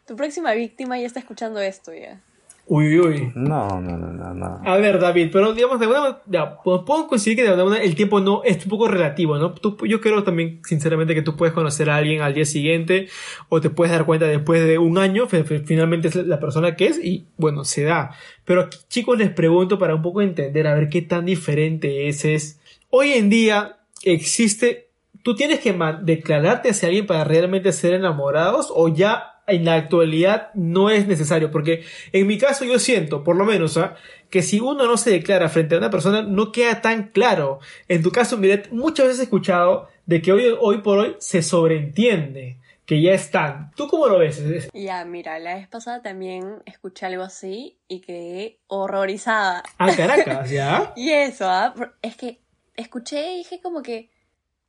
[0.06, 2.22] tu próxima víctima ya está escuchando esto ya.
[2.68, 3.32] Uy, uy.
[3.36, 7.38] No, no, no, no, A ver, David, pero digamos, de alguna manera, ya, puedo coincidir
[7.38, 9.54] que de alguna manera el tiempo no es un poco relativo, ¿no?
[9.86, 13.08] yo creo también, sinceramente, que tú puedes conocer a alguien al día siguiente
[13.50, 17.04] o te puedes dar cuenta después de un año, finalmente es la persona que es
[17.04, 18.16] y, bueno, se da.
[18.46, 22.26] Pero aquí, chicos, les pregunto para un poco entender, a ver qué tan diferente es.
[22.26, 24.90] es hoy en día, existe,
[25.22, 30.50] tú tienes que declararte hacia alguien para realmente ser enamorados o ya en la actualidad
[30.54, 33.96] no es necesario, porque en mi caso yo siento, por lo menos, ¿ah?
[34.30, 37.60] que si uno no se declara frente a una persona no queda tan claro.
[37.88, 41.42] En tu caso, Miret, muchas veces he escuchado de que hoy, hoy por hoy se
[41.42, 43.72] sobreentiende que ya están.
[43.76, 44.44] ¿Tú cómo lo ves?
[44.74, 49.64] Ya, mira, la vez pasada también escuché algo así y quedé horrorizada.
[49.78, 50.94] Ah, Caracas, ¿ya?
[50.96, 51.74] y eso, ¿ah?
[52.02, 52.42] es que
[52.76, 54.10] escuché y dije como que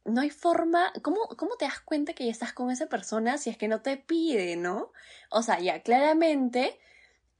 [0.06, 3.50] no hay forma, ¿cómo, ¿cómo te das cuenta que ya estás con esa persona si
[3.50, 4.92] es que no te pide, ¿no?
[5.30, 6.78] O sea, ya claramente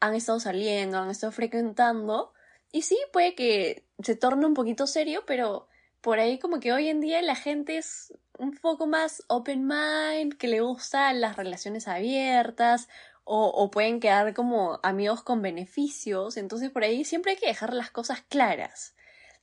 [0.01, 2.33] han estado saliendo, han estado frecuentando
[2.73, 5.69] y sí, puede que se torne un poquito serio, pero
[6.01, 10.37] por ahí como que hoy en día la gente es un poco más open mind,
[10.37, 12.89] que le gustan las relaciones abiertas
[13.25, 17.73] o, o pueden quedar como amigos con beneficios, entonces por ahí siempre hay que dejar
[17.73, 18.96] las cosas claras.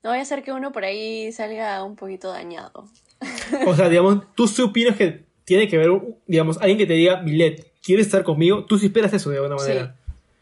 [0.03, 2.89] No voy a hacer que uno por ahí salga un poquito dañado.
[3.65, 5.91] O sea, digamos, tú sí opinas que tiene que haber,
[6.27, 8.65] digamos, alguien que te diga, Milet, ¿quieres estar conmigo?
[8.65, 9.95] Tú sí esperas eso de alguna manera.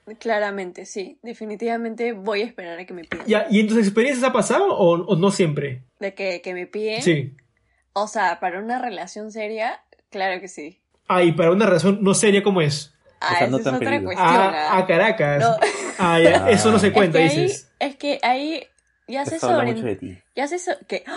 [0.08, 1.20] Sí, claramente, sí.
[1.22, 3.28] Definitivamente voy a esperar a que me pidan.
[3.28, 5.84] Ya, ¿y en tus experiencias ha pasado o, no siempre?
[6.00, 7.04] ¿De que, que me piden?
[7.04, 7.36] Sí.
[7.94, 10.80] O sea, para una relación seria, claro que sí.
[11.08, 12.94] Ah, y para una relación no seria, ¿cómo es?
[13.20, 14.16] Ah, esa es otra cuestión.
[14.18, 14.88] Ah, a ¿ah?
[14.88, 15.46] Caracas.
[16.00, 17.72] Ah, ya, eso no se cuenta, es dices.
[17.78, 18.64] es que ahí
[19.12, 20.00] ya se sobre...
[20.36, 20.72] Ya se so...
[20.88, 21.04] ¿Qué?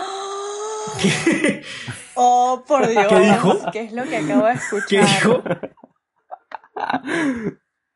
[2.17, 3.07] Oh, por Dios.
[3.09, 3.59] ¿Qué dijo?
[3.73, 4.87] ¿Qué es lo que acabo de escuchar?
[4.87, 5.43] ¿Qué dijo?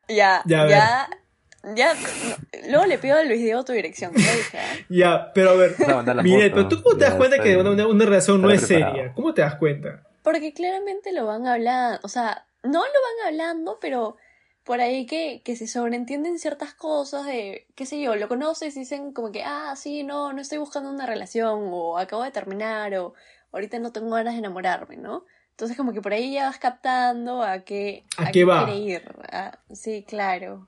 [0.08, 1.10] Ya, ya, ya,
[1.76, 1.94] ya.
[2.68, 4.12] Luego le pido a Luis Diego tu dirección.
[4.12, 4.58] ¿Qué dije?
[4.58, 4.86] ¿eh?
[4.90, 5.76] Ya, pero a ver.
[6.24, 9.14] Mire, pero tú cómo te das cuenta que una, una, relación no es seria.
[9.14, 10.02] ¿Cómo te das cuenta?
[10.24, 12.00] Porque claramente lo van hablando.
[12.02, 14.18] O sea, no lo van hablando, pero
[14.70, 18.82] por ahí que, que se sobreentienden ciertas cosas de, qué sé yo, lo conoces y
[18.82, 22.94] dicen como que, ah, sí, no, no estoy buscando una relación, o acabo de terminar,
[22.94, 23.16] o
[23.52, 25.26] ahorita no tengo ganas de enamorarme, ¿no?
[25.50, 28.66] Entonces como que por ahí ya vas captando a qué, a, qué, va?
[28.66, 29.02] quiere ir.
[29.32, 30.68] Ah, sí, claro.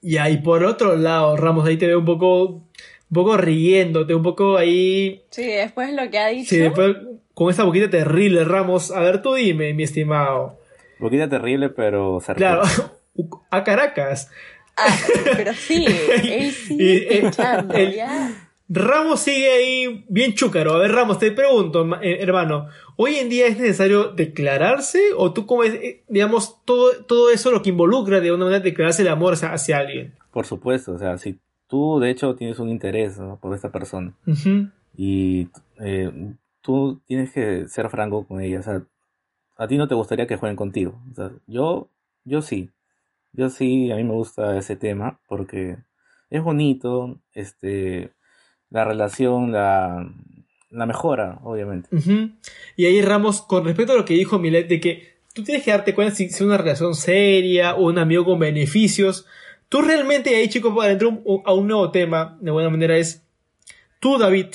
[0.00, 2.64] Y por otro lado, Ramos, ahí te veo un poco, un
[3.12, 5.22] poco riéndote, un poco ahí...
[5.28, 6.48] Sí, después lo que ha dicho.
[6.48, 6.96] Sí, después
[7.34, 8.90] con esa boquita terrible, Ramos.
[8.90, 10.58] A ver, tú dime, mi estimado.
[10.98, 12.22] Boquita terrible, pero...
[12.34, 12.62] Claro,
[13.50, 14.30] a Caracas.
[14.76, 14.96] Ah,
[15.36, 15.86] pero sí,
[16.24, 18.48] él sigue eh, ya.
[18.68, 20.74] Ramos sigue ahí bien chúcaro.
[20.74, 25.46] A ver, Ramos, te pregunto, eh, hermano, ¿hoy en día es necesario declararse o tú
[25.46, 29.34] como, eh, digamos, todo, todo eso lo que involucra de una manera declararse el amor
[29.34, 30.14] hacia, alguien?
[30.32, 34.14] Por supuesto, o sea, si tú de hecho tienes un interés por esta persona
[34.96, 35.48] y
[36.62, 38.82] tú tienes que ser franco con ella, o sea,
[39.56, 41.00] a ti no te gustaría que jueguen contigo.
[41.12, 41.88] O sea, yo,
[42.24, 42.70] yo sí.
[43.34, 45.76] Yo sí, a mí me gusta ese tema porque
[46.30, 48.12] es bonito, este,
[48.70, 50.08] la relación la,
[50.70, 51.88] la mejora, obviamente.
[52.76, 55.70] Y ahí Ramos, con respecto a lo que dijo Milet, de que tú tienes que
[55.70, 59.26] darte cuenta si es una relación seria o un amigo con beneficios.
[59.68, 61.12] Tú realmente ahí, chicos, para entrar
[61.44, 63.24] a un nuevo tema, de buena manera, es
[64.00, 64.46] tú, David,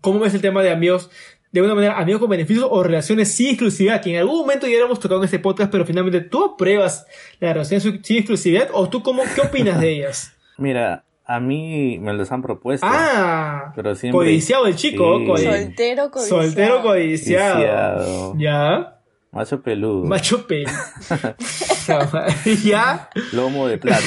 [0.00, 1.10] ¿cómo ves el tema de amigos?
[1.50, 4.76] De alguna manera, amigos con beneficios o relaciones sin exclusividad, que en algún momento ya
[4.78, 7.06] hemos tocado en este podcast, pero finalmente tú apruebas
[7.40, 10.32] las relaciones sin exclusividad o tú cómo, qué opinas de ellas?
[10.58, 12.86] Mira, a mí me los han propuesto.
[12.88, 15.24] Ah, Pero siempre- codiciado el chico, Sí.
[15.24, 16.42] codi- Soltero codiciado.
[16.42, 17.54] soltero codiciado.
[17.54, 18.34] Codiciado.
[18.38, 18.94] Ya.
[19.30, 20.04] Macho peludo.
[20.04, 20.70] Macho pelo.
[22.64, 23.08] ya.
[23.32, 24.02] Lomo de plata.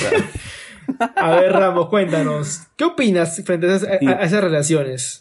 [1.16, 2.62] A ver, Ramos, cuéntanos.
[2.76, 5.21] ¿Qué opinas frente a esas, a- a esas relaciones?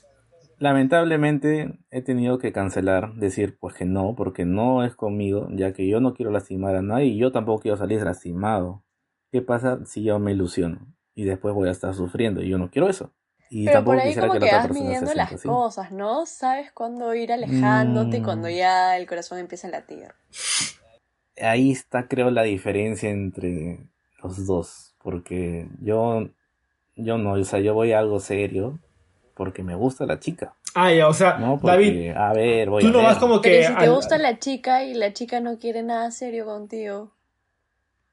[0.61, 5.89] Lamentablemente he tenido que cancelar, decir pues que no, porque no es conmigo, ya que
[5.89, 8.85] yo no quiero lastimar a nadie y yo tampoco quiero salir lastimado.
[9.33, 10.87] ¿Qué pasa si yo me ilusiono?
[11.15, 13.11] Y después voy a estar sufriendo y yo no quiero eso.
[13.49, 15.49] Y Pero tampoco por ahí como que que vas midiendo las así.
[15.49, 16.27] cosas, ¿no?
[16.27, 18.25] Sabes cuándo ir alejándote y Mm.
[18.25, 20.09] cuando ya el corazón empieza a latir.
[21.41, 23.89] Ahí está creo la diferencia entre
[24.23, 26.29] los dos, porque yo
[26.97, 28.79] yo no, o sea, yo voy a algo serio
[29.41, 31.59] porque me gusta la chica, Ah, ya, o sea, ¿no?
[31.59, 33.07] Porque, David, a ver, voy tú a no ver.
[33.07, 33.61] vas como Pero que.
[33.63, 37.15] ¿y si te al- gusta la chica y la chica no quiere nada serio contigo?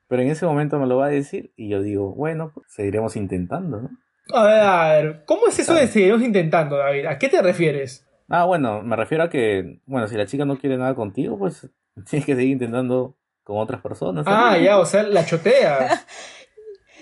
[0.08, 3.18] Pero en ese momento me lo va a decir y yo digo, bueno, pues seguiremos
[3.18, 3.90] intentando, ¿no?
[4.34, 7.08] A ver, a ver, ¿cómo es eso de seguirnos intentando, David?
[7.08, 8.08] ¿A qué te refieres?
[8.30, 11.70] Ah, bueno, me refiero a que, bueno, si la chica no quiere nada contigo, pues
[12.10, 14.26] tienes que seguir intentando con otras personas.
[14.28, 16.06] Ah, ya, o sea, la chotea.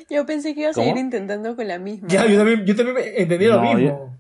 [0.10, 0.86] Yo pensé que iba a ¿Cómo?
[0.86, 2.08] seguir intentando con la misma.
[2.10, 4.18] Ya, yo también, yo también entendí lo No, mismo.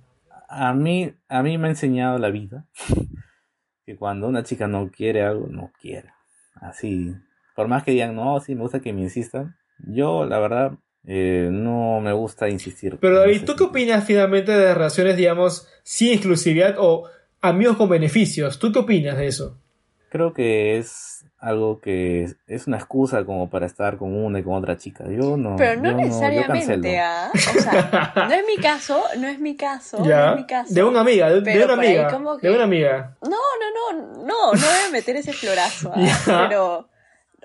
[0.47, 2.65] A mí, a mí me ha enseñado la vida
[3.85, 6.09] que cuando una chica no quiere algo, no quiere.
[6.55, 7.13] Así,
[7.55, 10.71] por más que digan, no, sí, me gusta que me insistan, yo, la verdad,
[11.05, 12.97] eh, no me gusta insistir.
[12.99, 17.07] Pero David, ¿tú qué opinas finalmente de relaciones, digamos, sin exclusividad o
[17.41, 18.57] amigos con beneficios?
[18.57, 19.61] ¿Tú qué opinas de eso?
[20.15, 24.43] Creo que es algo que es, es una excusa como para estar con una y
[24.43, 25.03] con otra chica.
[25.09, 25.57] Yo no.
[25.57, 26.99] Pero no yo necesariamente.
[26.99, 27.29] ¿ah?
[27.33, 30.73] O sea, no es mi caso, no es mi caso, no es mi caso.
[30.73, 32.07] De una amiga, de, una amiga.
[32.39, 33.17] que- De una amiga.
[33.23, 36.45] No, no, no, no, no voy a meter ese florazo, ¿ah?
[36.47, 36.87] Pero,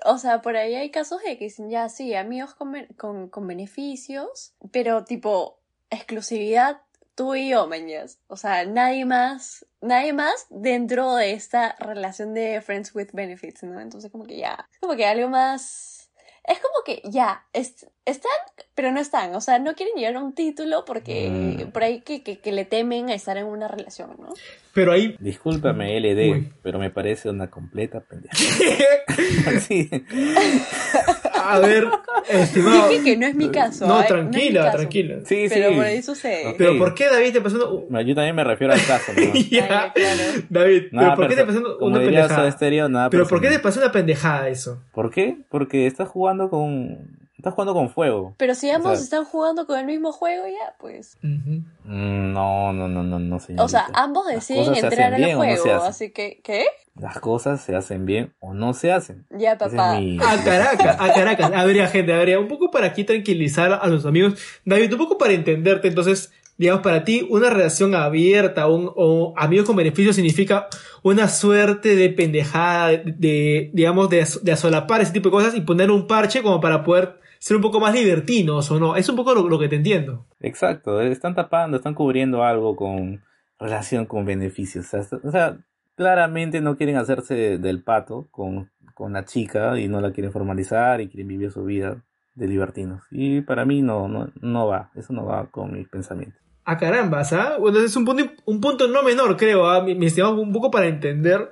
[0.05, 4.53] o sea, por ahí hay casos de que dicen, ya, sí, amigos con, con beneficios,
[4.71, 6.77] pero tipo, exclusividad
[7.21, 8.17] tú y yo, mañas.
[8.27, 13.79] O sea, nadie más, nadie más dentro de esta relación de friends with benefits, ¿no?
[13.79, 16.09] Entonces como que ya, es como que algo más...
[16.43, 18.31] Es como que ya, es- están,
[18.73, 19.35] pero no están.
[19.35, 21.71] O sea, no quieren llegar a un título porque Mm.
[21.71, 24.33] por ahí que, que, que le temen a estar en una relación, ¿no?
[24.73, 25.15] Pero ahí.
[25.19, 26.53] Discúlpame, LD, Uy.
[26.63, 28.35] pero me parece una completa pendeja.
[31.43, 31.87] A ver,
[32.29, 32.89] estimado.
[32.89, 33.87] Dije que no es mi caso.
[33.87, 34.05] No, ¿eh?
[34.07, 34.77] tranquila, caso.
[34.77, 35.15] tranquila.
[35.25, 35.75] Sí, Pero sí.
[35.75, 36.47] por ahí sucede.
[36.47, 36.55] Ok.
[36.57, 39.21] Pero ¿por qué David te pasando Yo también me refiero al caso, ¿no?
[39.51, 39.67] Ya.
[39.67, 40.21] Ya, claro.
[40.49, 42.89] David, Nada pero ¿por qué te pasando una pendejada?
[42.89, 44.81] Nada Pero ¿por qué te pasó una pendejada eso?
[44.91, 45.37] ¿Por qué?
[45.49, 47.20] Porque estás jugando con...
[47.41, 48.35] Estás jugando con fuego.
[48.37, 51.17] Pero si ambos O sea- están jugando con el mismo juego, ya, pues.
[51.23, 53.63] Mm, No, no, no, no, no, señorita.
[53.63, 55.83] O sea, ambos deciden entrar al no juego.
[55.83, 56.65] así que, ¿qué?
[56.99, 59.25] Las cosas se hacen bien o no se hacen.
[59.31, 59.99] Ya, es papá.
[59.99, 61.51] mi- A Caracas, a Caracas.
[61.55, 64.35] Habría gente, habría un poco para aquí tranquilizar a los amigos.
[64.63, 65.87] David, un poco para entenderte.
[65.87, 70.67] Entonces, digamos, para ti, una relación abierta un, o amigos con beneficio significa
[71.01, 75.61] una suerte de pendejada, de, de, digamos, de, de asolapar ese tipo de cosas y
[75.61, 78.95] poner un parche como para poder ser un poco más libertinos o no.
[78.95, 80.27] Es un poco lo, lo que te entiendo.
[80.39, 83.23] Exacto, están tapando, están cubriendo algo con
[83.59, 84.85] relación con beneficios.
[84.85, 85.57] O sea, est- o sea,
[85.95, 91.01] claramente no quieren hacerse del pato con, con la chica y no la quieren formalizar
[91.01, 92.03] y quieren vivir su vida
[92.35, 93.03] de libertinos.
[93.11, 96.39] Y para mí no, no, no va, eso no va con mis pensamientos.
[96.63, 97.57] A carambas, ¿ah?
[97.59, 99.81] Bueno, es un punto, un punto no menor, creo, ¿ah?
[99.83, 101.49] mi, mi estimado, un poco para entender.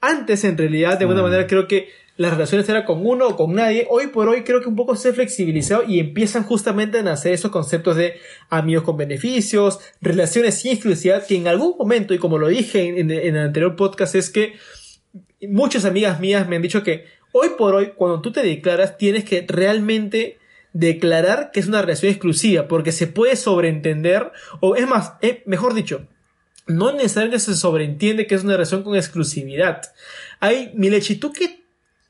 [0.00, 1.24] Antes, en realidad, de alguna Mm.
[1.24, 3.86] manera, creo que las relaciones eran con uno o con nadie.
[3.88, 7.32] Hoy por hoy, creo que un poco se ha flexibilizado y empiezan justamente a nacer
[7.32, 8.14] esos conceptos de
[8.50, 13.10] amigos con beneficios, relaciones sin exclusividad, que en algún momento, y como lo dije en,
[13.10, 14.54] el anterior podcast, es que
[15.48, 19.24] muchas amigas mías me han dicho que hoy por hoy, cuando tú te declaras, tienes
[19.24, 20.38] que realmente
[20.74, 25.72] declarar que es una relación exclusiva, porque se puede sobreentender, o es más, eh, mejor
[25.72, 26.06] dicho,
[26.66, 29.82] no necesariamente se sobreentiende que es una relación con exclusividad.
[30.40, 31.61] Hay, Milechi, ¿tú qué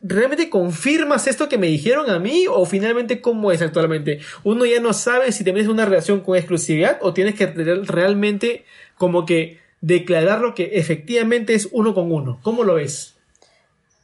[0.03, 4.21] realmente confirmas esto que me dijeron a mí o finalmente cómo es actualmente?
[4.45, 7.83] Uno ya no sabe si también es una relación con exclusividad o tienes que re-
[7.85, 8.65] realmente
[8.99, 12.41] como que declarar lo que efectivamente es uno con uno.
[12.43, 13.17] ¿Cómo lo ves?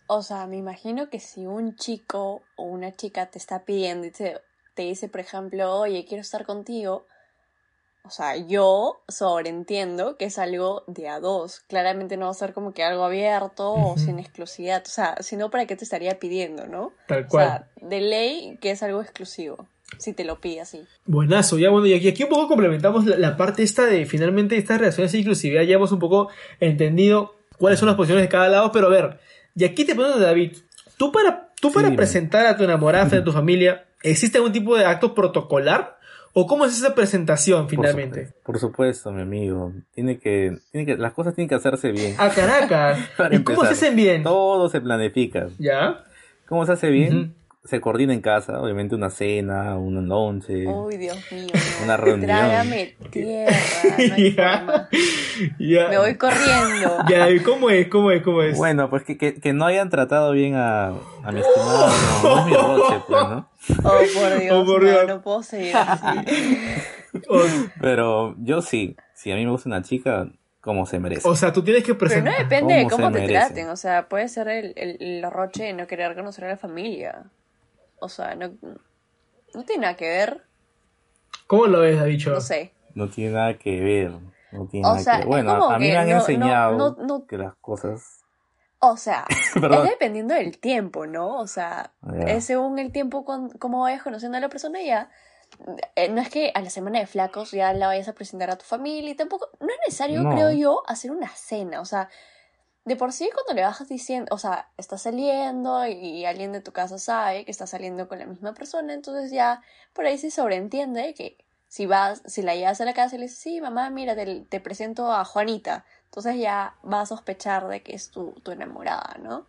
[0.06, 4.10] O sea, me imagino que si un chico o una chica te está pidiendo y
[4.10, 4.40] te
[4.76, 7.06] dice, por ejemplo, oye, quiero estar contigo,
[8.04, 11.60] O sea, yo sobreentiendo que es algo de a dos.
[11.68, 14.82] Claramente no va a ser como que algo abierto o sin exclusividad.
[14.86, 16.92] O sea, si no, ¿para qué te estaría pidiendo, no?
[17.06, 17.46] Tal O cual.
[17.46, 19.66] sea, de ley que es algo exclusivo.
[19.98, 20.86] Si te lo pide así.
[21.06, 24.56] Buenazo, ya bueno, y aquí, aquí un poco complementamos la, la parte esta de finalmente
[24.56, 26.28] estas relaciones de inclusividad, ya hemos un poco
[26.60, 29.18] entendido cuáles son las posiciones de cada lado, pero a ver,
[29.56, 30.56] y aquí te pregunto, David,
[30.98, 34.52] tú para, tú Sí, para presentar a tu enamorada frente a tu familia, ¿existe algún
[34.52, 35.97] tipo de acto protocolar?
[36.40, 38.26] ¿O cómo es esa presentación Por finalmente?
[38.26, 39.72] supuesto, por supuesto, mi amigo.
[39.92, 42.14] Tiene que, tiene que, las cosas tienen que hacerse bien.
[42.16, 43.00] A Caracas.
[43.16, 44.22] Para ¿Y cómo se hacen bien?
[44.22, 45.48] Todo se planifica.
[45.58, 46.04] ¿Ya?
[46.46, 47.34] ¿Cómo se hace bien?
[47.68, 50.66] Se coordina en casa, obviamente una cena, un lonche.
[50.66, 51.48] Uy, Dios mío.
[51.52, 51.84] no.
[51.84, 52.26] Una reunión.
[52.26, 53.52] Trágame tierra.
[53.84, 54.58] No hay Ya.
[54.58, 54.88] forma.
[55.58, 55.88] Ya.
[55.88, 56.96] Me voy corriendo.
[57.10, 57.88] Ya, ¿y ¿cómo es?
[57.88, 58.22] ¿Cómo es?
[58.22, 58.56] ¿Cómo es?
[58.56, 60.88] Bueno, pues que, que, que no hayan tratado bien a,
[61.22, 61.88] a mi estimado,
[62.22, 63.48] no, no es mi roche, pues, ¿no?
[63.84, 64.54] Oh, por Dios.
[64.56, 65.06] Oh, por no, Dios.
[65.08, 66.18] no puedo seguir así.
[67.28, 67.40] O,
[67.80, 70.28] Pero yo sí, si a mí me gusta una chica,
[70.60, 71.26] como se merece.
[71.28, 72.38] o sea, tú tienes que Pero no presentar.
[72.38, 73.32] depende de ¿Cómo te merece?
[73.32, 73.68] traten.
[73.70, 77.24] O sea, puede ser el, el, el roche de no querer conocer a la familia.
[78.00, 78.52] O sea, no,
[79.54, 80.44] no tiene nada que ver.
[81.46, 82.30] ¿Cómo lo ves, Davicho?
[82.30, 82.72] No sé.
[82.94, 84.12] No tiene nada que ver.
[84.52, 85.22] No tiene O nada sea, que ver.
[85.24, 87.54] es Bueno, como a mí que me han no- no- enseñado no- no- que las
[87.56, 88.20] cosas.
[88.80, 89.24] O sea,
[89.84, 91.38] es dependiendo del tiempo, ¿no?
[91.38, 91.92] O sea,
[92.26, 95.10] es según el tiempo, con, cómo vayas conociendo a la persona ya.
[95.96, 98.58] eh, no es que a la semana de flacos ya la vayas a presentar a
[98.58, 100.30] tu familia y tampoco, no es necesario, No.
[100.30, 101.80] creo yo, hacer una cena.
[101.80, 102.08] O sea,
[102.88, 106.72] de por sí cuando le bajas diciendo, o sea, estás saliendo y alguien de tu
[106.72, 109.60] casa sabe que estás saliendo con la misma persona, entonces ya
[109.92, 111.36] por ahí se sobreentiende que
[111.68, 114.46] si vas, si la llevas a la casa y le dices, sí, mamá, mira, te,
[114.48, 119.18] te presento a Juanita, entonces ya va a sospechar de que es tu, tu enamorada,
[119.22, 119.46] ¿no?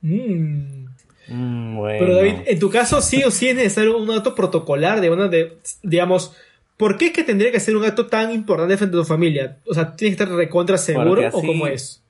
[0.00, 0.86] Mm.
[1.28, 1.98] Mm, bueno.
[1.98, 5.28] Pero David, en tu caso sí o sí es necesario un acto protocolar de una
[5.28, 6.34] de, digamos,
[6.78, 9.58] ¿por qué es que tendría que ser un acto tan importante frente a tu familia?
[9.66, 12.02] O sea, ¿tienes que estar recontra seguro o cómo es?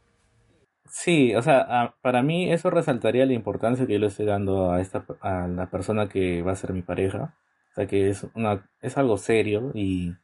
[0.99, 4.81] Sí, o sea, para mí eso resaltaría la importancia que yo le estoy dando a
[4.81, 7.35] esta a la persona que va a ser mi pareja.
[7.73, 10.15] O sea, que es una es algo serio y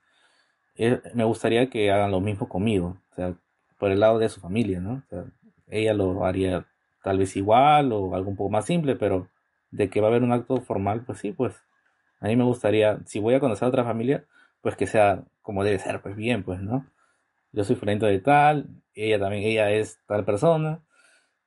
[0.76, 3.34] eh, me gustaría que hagan lo mismo conmigo, o sea,
[3.78, 4.94] por el lado de su familia, ¿no?
[5.06, 5.24] O sea,
[5.68, 6.66] ella lo haría
[7.04, 9.28] tal vez igual o algo un poco más simple, pero
[9.72, 11.54] de que va a haber un acto formal, pues sí, pues
[12.20, 14.24] a mí me gustaría, si voy a conocer a otra familia,
[14.62, 16.86] pues que sea como debe ser, pues bien, pues, ¿no?
[17.52, 20.80] Yo soy frente de tal, ella también, ella es tal persona,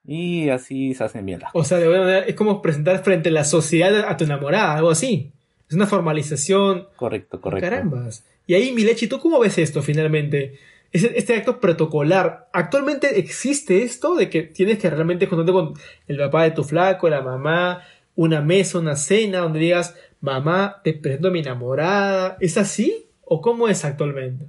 [0.04, 1.66] y así se hacen bien las cosas.
[1.66, 4.76] O sea, de alguna manera es como presentar frente a la sociedad a tu enamorada,
[4.76, 5.32] algo así.
[5.68, 6.88] Es una formalización.
[6.96, 7.68] Correcto, correcto.
[7.70, 8.24] Carambas.
[8.46, 10.60] Y ahí, Milechi, ¿tú cómo ves esto finalmente?
[10.92, 15.74] Ese- Este acto protocolar, ¿actualmente existe esto de que tienes que realmente juntarte con
[16.08, 17.82] el papá de tu flaco, la mamá,
[18.16, 22.38] una mesa, una cena, donde digas, mamá, te presento a mi enamorada?
[22.40, 23.08] ¿Es así?
[23.24, 24.46] ¿O cómo es actualmente?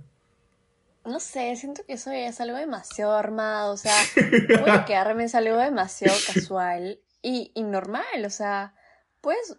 [1.07, 5.35] No sé, siento que eso ya es algo demasiado armado, o sea, puede quedarme es
[5.35, 8.75] algo demasiado casual y, y normal, o sea,
[9.21, 9.57] pues,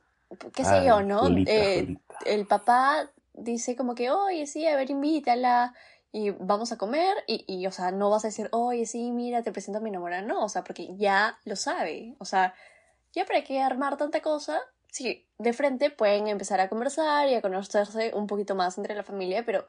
[0.54, 1.28] qué sé Ay, yo, ¿no?
[1.46, 5.74] Eh, el papá dice como que, oye, sí, a ver, invítala
[6.12, 9.44] y vamos a comer y, y, o sea, no vas a decir, oye, sí, mira,
[9.44, 12.54] te presento a mi enamorada, no, o sea, porque ya lo sabe, o sea,
[13.14, 14.60] ya para qué armar tanta cosa,
[14.92, 19.04] sí, de frente pueden empezar a conversar y a conocerse un poquito más entre la
[19.04, 19.68] familia, pero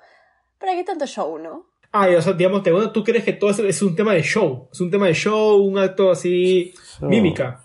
[0.58, 1.66] ¿para qué tanto show, no?
[1.92, 4.22] Ah, y, o sea, digamos, te- bueno, tú crees que todo es un tema de
[4.22, 4.68] show.
[4.72, 7.60] Es un tema de show, un acto así, So, mímica.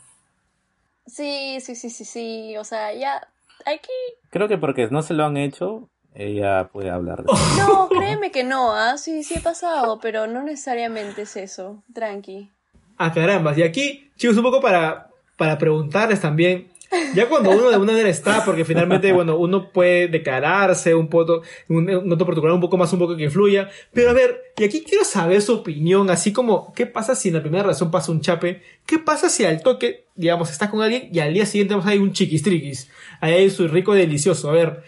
[1.06, 3.28] Sí, sí, sí, sí, sí, o sea, ya
[3.66, 3.90] hay que...
[4.30, 7.42] Creo que porque no se lo han hecho, ella puede hablar de eso.
[7.58, 12.50] No, créeme que no, ah, sí, sí he pasado, pero no necesariamente es eso, tranqui.
[12.98, 13.58] Ah, carambas.
[13.58, 16.72] Y aquí, chicos, un poco para, para preguntarles también.
[17.16, 21.42] Ya cuando uno de una manera está, porque finalmente, bueno, uno puede declararse un poco,
[21.70, 23.70] un, otro protocolo un poco más, un poco que influya.
[23.92, 27.36] Pero a ver, y aquí quiero saber su opinión, así como, ¿qué pasa si en
[27.36, 28.62] la primera relación pasa un chape?
[28.86, 31.96] ¿Qué pasa si al toque, digamos, estás con alguien y al día siguiente vamos a
[31.96, 32.90] ir un chiquistriquis?
[33.22, 34.50] Ahí hay su rico delicioso.
[34.50, 34.84] A ver,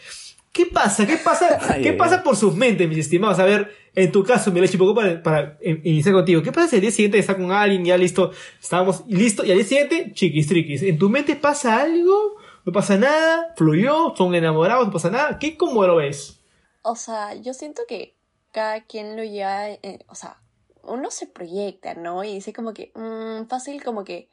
[0.56, 1.06] ¿qué pasa?
[1.06, 1.60] ¿Qué pasa?
[1.70, 2.22] Ay, ¿Qué ay, pasa ay.
[2.24, 3.38] por sus mentes, mis estimados?
[3.40, 6.42] A ver, en tu caso, Milechi, un poco para, para in- iniciar contigo.
[6.42, 9.58] ¿Qué pasa si al día siguiente está con alguien, ya listo, estábamos listo, y al
[9.58, 10.82] día siguiente, chiquistriquis?
[10.84, 12.38] ¿En tu mente pasa algo?
[12.66, 13.54] ¿No pasa nada?
[13.58, 14.16] ¿Fluyó?
[14.16, 14.88] ¿Son enamorados?
[14.88, 15.38] ¿No pasa nada?
[15.38, 16.40] ¿Qué, cómo lo ves?
[16.82, 18.16] O sea, yo siento que
[18.52, 20.38] cada quien lo lleva, eh, o sea,
[20.84, 22.24] uno se proyecta, ¿no?
[22.24, 24.30] Y dice como que, mm, fácil como que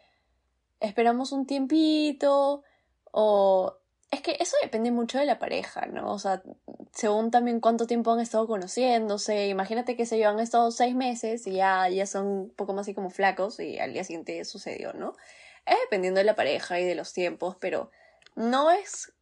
[0.80, 2.62] esperamos un tiempito,
[3.10, 3.76] o...
[4.12, 6.12] Es que eso depende mucho de la pareja, ¿no?
[6.12, 6.42] O sea,
[6.92, 9.48] según también cuánto tiempo han estado conociéndose.
[9.48, 12.94] Imagínate que se llevan estado seis meses y ya, ya son un poco más así
[12.94, 15.16] como flacos y al día siguiente sucedió, ¿no?
[15.64, 17.90] Es dependiendo de la pareja y de los tiempos, pero
[18.36, 19.14] no es,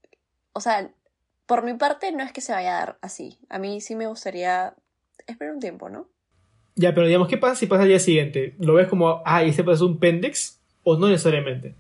[0.55, 0.91] o sea,
[1.47, 3.38] por mi parte no es que se vaya a dar así.
[3.49, 4.74] A mí sí me gustaría
[5.28, 6.09] esperar un tiempo, ¿no?
[6.74, 8.57] Ya, pero digamos, ¿qué pasa si pasa al día siguiente?
[8.59, 10.59] ¿Lo ves como, ah, este pasa un pendex?
[10.82, 11.76] ¿O no necesariamente?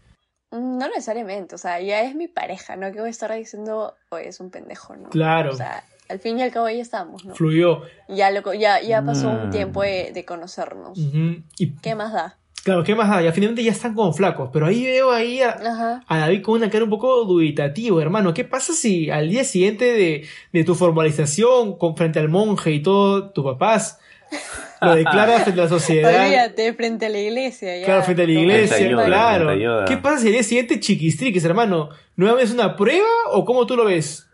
[0.50, 3.94] Mm, No necesariamente, o sea, ya es mi pareja, no que voy a estar diciendo,
[4.10, 5.08] oye, es un pendejo, ¿no?
[5.10, 5.52] Claro.
[5.52, 7.34] O sea, al fin y al cabo ya estamos, ¿no?
[7.34, 7.82] Fluyó.
[8.08, 9.50] Ya, lo, ya, ya pasó un Mm.
[9.50, 10.98] tiempo de, de conocernos.
[10.98, 12.36] Y ¿Qué más da?
[12.64, 13.22] claro, ¿qué más da?
[13.22, 14.50] Ya finalmente ya están como flacos.
[14.52, 18.34] Pero ahí veo ahí a, a David con una cara un poco dubitativo, hermano.
[18.34, 22.82] ¿Qué pasa si al día siguiente de, de tu formalización con, frente al monje y
[22.82, 23.98] todo, tus papás
[24.80, 26.24] lo declaras frente a la sociedad?
[26.26, 27.78] Olvídate, frente a la iglesia.
[27.78, 27.84] Ya.
[27.86, 29.84] Claro, frente a la No, iglesia, Yoda, claro.
[29.86, 31.90] ¿Qué pasa si al día siguiente chiquistriques, hermano?
[32.16, 34.26] ¿Nuevamente es una prueba o cómo tú lo ves?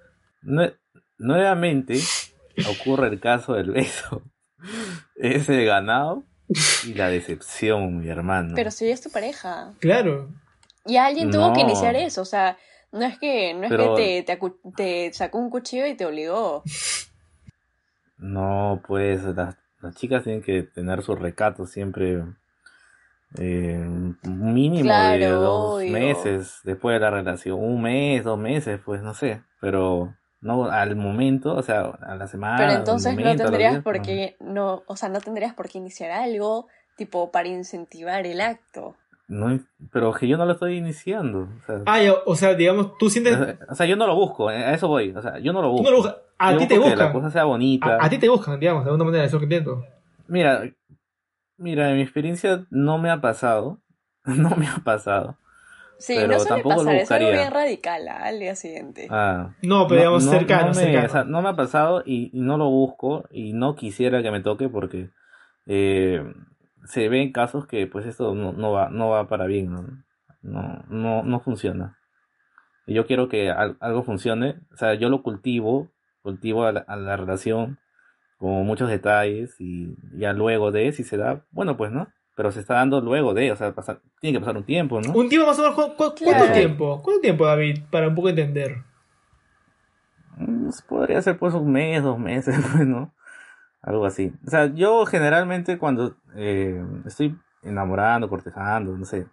[0.42, 0.76] Nue-
[1.18, 1.98] nuevamente
[2.70, 4.22] ocurre el caso del beso.
[5.16, 6.24] Es el ganado
[6.84, 8.52] y la decepción, mi hermano.
[8.54, 9.72] Pero si es tu pareja.
[9.80, 10.28] Claro.
[10.84, 11.68] Y alguien tuvo que No.
[11.70, 12.56] iniciar eso, o sea,
[12.92, 14.38] no es que, no es Pero- que te,
[14.76, 16.62] te sacó un cuchillo y te obligó.
[18.18, 19.56] No, pues las,
[19.86, 22.22] las chicas tienen que tener su recato siempre.
[23.38, 25.92] eh, un mínimo de dos obvio.
[25.92, 27.58] meses después de la relación.
[27.58, 29.42] Un mes, dos meses, pues no sé.
[29.60, 32.56] Pero no al momento, o sea, a la semana.
[32.58, 35.78] Pero entonces no momento, tendrías días, por qué, no, o sea, no tendrías por qué
[35.78, 38.96] iniciar algo, tipo, para incentivar el acto.
[39.28, 39.58] No,
[39.92, 41.48] pero que yo no lo estoy iniciando.
[41.62, 43.36] O sea, Ah, o sea, digamos, tú sientes...
[43.68, 45.10] o sea, yo no lo busco, eh, a eso voy.
[45.16, 45.84] O sea, yo no lo tú busco.
[45.84, 46.16] no lo buscas.
[46.38, 47.20] A Yo ti te busco que la buscan.
[47.22, 47.96] cosa sea bonita.
[47.96, 49.84] A, a ti te buscan, digamos, de alguna manera, eso es lo que entiendo.
[50.28, 50.62] Mira,
[51.56, 53.80] mira, en mi experiencia no me ha pasado.
[54.26, 55.36] No me ha pasado.
[55.98, 59.06] Sí, Pero no suele tampoco lo pasar, es algo bien radical al día siguiente.
[59.10, 61.06] Ah, No, pero digamos, cercano, no me, cercano.
[61.06, 64.30] o sea, no me ha pasado y, y no lo busco y no quisiera que
[64.30, 65.08] me toque porque
[65.66, 66.22] eh,
[66.86, 69.84] se ven casos que pues esto no, no va, no va para bien, ¿no?
[70.42, 71.98] No, no, no funciona.
[72.86, 75.90] Y yo quiero que al- algo funcione, o sea, yo lo cultivo,
[76.22, 77.78] cultivo a la, a la relación
[78.38, 82.60] con muchos detalles y ya luego de si se da, bueno pues no, pero se
[82.60, 85.12] está dando luego de, o sea, pasa- tiene que pasar un tiempo, ¿no?
[85.14, 86.52] Un tiempo más o menos, ¿cu- cu- ¿cuánto Claro.
[86.52, 87.02] tiempo?
[87.02, 87.78] ¿Cuánto tiempo, David?
[87.90, 88.76] Para un poco entender.
[90.36, 93.14] Mm, Podría ser pues un mes, dos meses, pues, ¿no?
[93.82, 94.32] Algo así.
[94.46, 99.26] O sea, yo generalmente cuando eh, estoy enamorando, cortejando, no sé.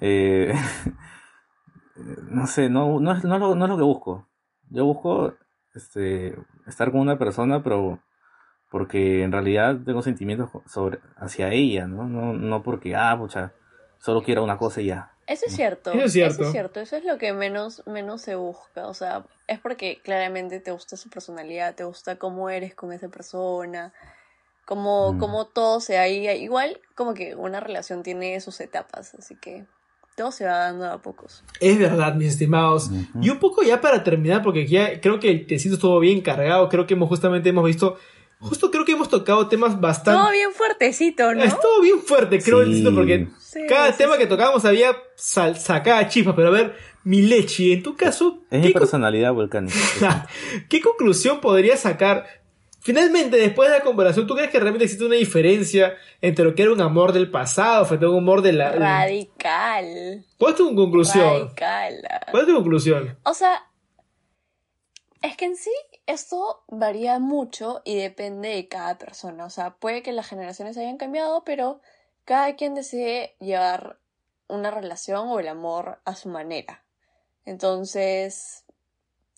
[0.00, 0.54] eh,
[2.30, 4.28] no sé, no, no, es, no, lo, no lo que busco.
[4.70, 5.34] Yo busco
[5.74, 6.36] este,
[6.66, 8.00] estar con una persona, pero
[8.70, 12.08] porque en realidad tengo sentimientos sobre, hacia ella, ¿no?
[12.08, 13.52] No, no porque, ah, pucha,
[13.98, 15.11] solo quiero una cosa y ya.
[15.26, 15.92] Eso es cierto.
[15.92, 16.34] Eso es cierto.
[16.34, 16.80] Eso es cierto.
[16.80, 18.86] Eso es lo que menos, menos se busca.
[18.88, 23.08] O sea, es porque claramente te gusta su personalidad, te gusta cómo eres con esa
[23.08, 23.92] persona,
[24.64, 25.18] cómo, Mm.
[25.18, 26.28] cómo todo se ahí.
[26.28, 29.64] Igual como que una relación tiene sus etapas, así que
[30.16, 31.42] todo se va dando a pocos.
[31.60, 32.90] Es verdad, mis estimados.
[33.20, 36.68] Y un poco ya para terminar, porque ya creo que el tecito estuvo bien cargado.
[36.68, 37.96] Creo que hemos justamente hemos visto.
[38.42, 40.20] Justo creo que hemos tocado temas bastante.
[40.20, 41.42] Todo bien fuertecito, ¿no?
[41.44, 42.88] Estuvo bien fuerte, creo, el Sí.
[42.94, 44.18] porque Sí, cada sí, tema sí.
[44.20, 46.34] que tocábamos había sal- sacada chispas.
[46.34, 49.72] Pero a ver, mi leche, en tu caso, Es mi ¿qué, con- personalidad volcánica.
[50.68, 52.26] ¿qué conclusión podrías sacar?
[52.80, 56.62] Finalmente, después de la comparación, ¿tú crees que realmente existe una diferencia entre lo que
[56.62, 58.72] era un amor del pasado frente a un amor de la.
[58.72, 60.24] Radical.
[60.36, 61.42] ¿Cuál es tu conclusión?
[61.56, 61.94] Radical.
[62.32, 63.16] ¿Cuál es tu conclusión?
[63.22, 63.66] O sea,
[65.22, 65.70] es que en sí
[66.06, 69.44] esto varía mucho y depende de cada persona.
[69.44, 71.80] O sea, puede que las generaciones hayan cambiado, pero
[72.24, 73.98] cada quien decide llevar
[74.48, 76.84] una relación o el amor a su manera.
[77.44, 78.64] Entonces,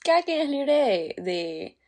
[0.02, 1.78] cada quien es libre de, de,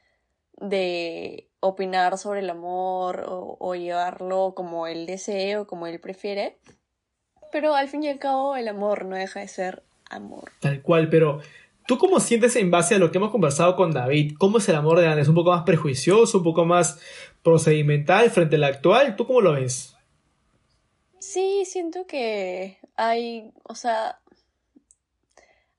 [0.56, 6.58] de opinar sobre el amor o, o llevarlo como él desee o como él prefiere.
[7.52, 10.52] Pero al fin y al cabo, el amor no deja de ser amor.
[10.60, 11.40] Tal cual, pero
[11.87, 14.34] ¿tú cómo sientes en base a lo que hemos conversado con David?
[14.39, 15.28] ¿Cómo es el amor de antes?
[15.28, 16.99] ¿Un poco más prejuicioso, un poco más
[17.43, 19.16] procedimental frente al actual?
[19.16, 19.97] ¿Tú cómo lo ves?
[21.18, 24.20] Sí, siento que hay, o sea,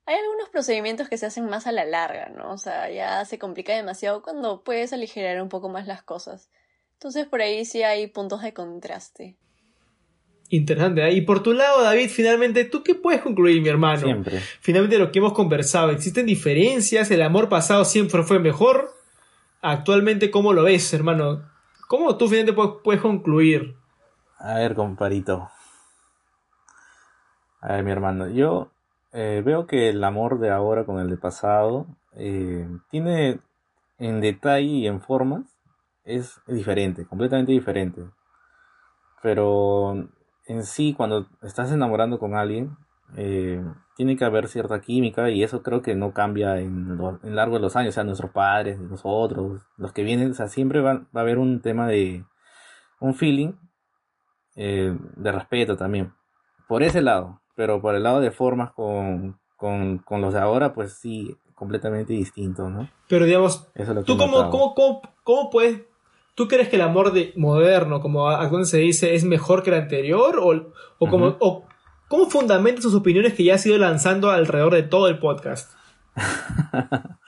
[0.04, 2.52] hay algunos procedimientos que se hacen más a la larga, ¿no?
[2.52, 6.50] O sea, ya se complica demasiado cuando puedes aligerar un poco más las cosas.
[6.94, 9.36] Entonces por ahí sí hay puntos de contraste.
[10.50, 11.06] Interesante.
[11.06, 11.12] ¿eh?
[11.12, 14.00] Y por tu lado, David, finalmente, ¿tú qué puedes concluir, mi hermano?
[14.00, 14.40] Siempre.
[14.60, 17.10] Finalmente, lo que hemos conversado, ¿existen diferencias?
[17.10, 18.94] ¿El amor pasado siempre fue mejor?
[19.60, 21.42] Actualmente, ¿cómo lo ves, hermano?
[21.86, 23.74] ¿Cómo tú finalmente puedes, puedes concluir?
[24.38, 25.50] A ver, comparito.
[27.60, 28.70] A ver, mi hermano, yo
[29.12, 33.40] eh, veo que el amor de ahora con el de pasado eh, tiene
[33.98, 35.42] en detalle y en formas
[36.04, 38.02] es diferente, completamente diferente.
[39.22, 40.08] Pero
[40.48, 42.76] en sí, cuando estás enamorando con alguien,
[43.16, 43.64] Eh,
[43.96, 47.54] tiene que haber cierta química y eso creo que no cambia en lo en largo
[47.54, 51.06] de los años, o sea, nuestros padres, nosotros, los que vienen, o sea, siempre va,
[51.14, 52.26] va a haber un tema de
[53.00, 53.54] un feeling
[54.56, 56.12] eh, de respeto también.
[56.68, 60.74] Por ese lado, pero por el lado de formas con, con, con los de ahora,
[60.74, 62.90] pues sí, completamente distinto, ¿no?
[63.08, 65.80] Pero digamos, Eso es lo que ¿tú cómo, cómo, cómo, cómo puedes...
[66.38, 69.76] ¿Tú crees que el amor de, moderno, como actualmente se dice, es mejor que el
[69.82, 70.38] anterior?
[70.38, 71.66] ¿O, o, como, o
[72.08, 75.72] cómo fundamentas sus opiniones que ya has ido lanzando alrededor de todo el podcast?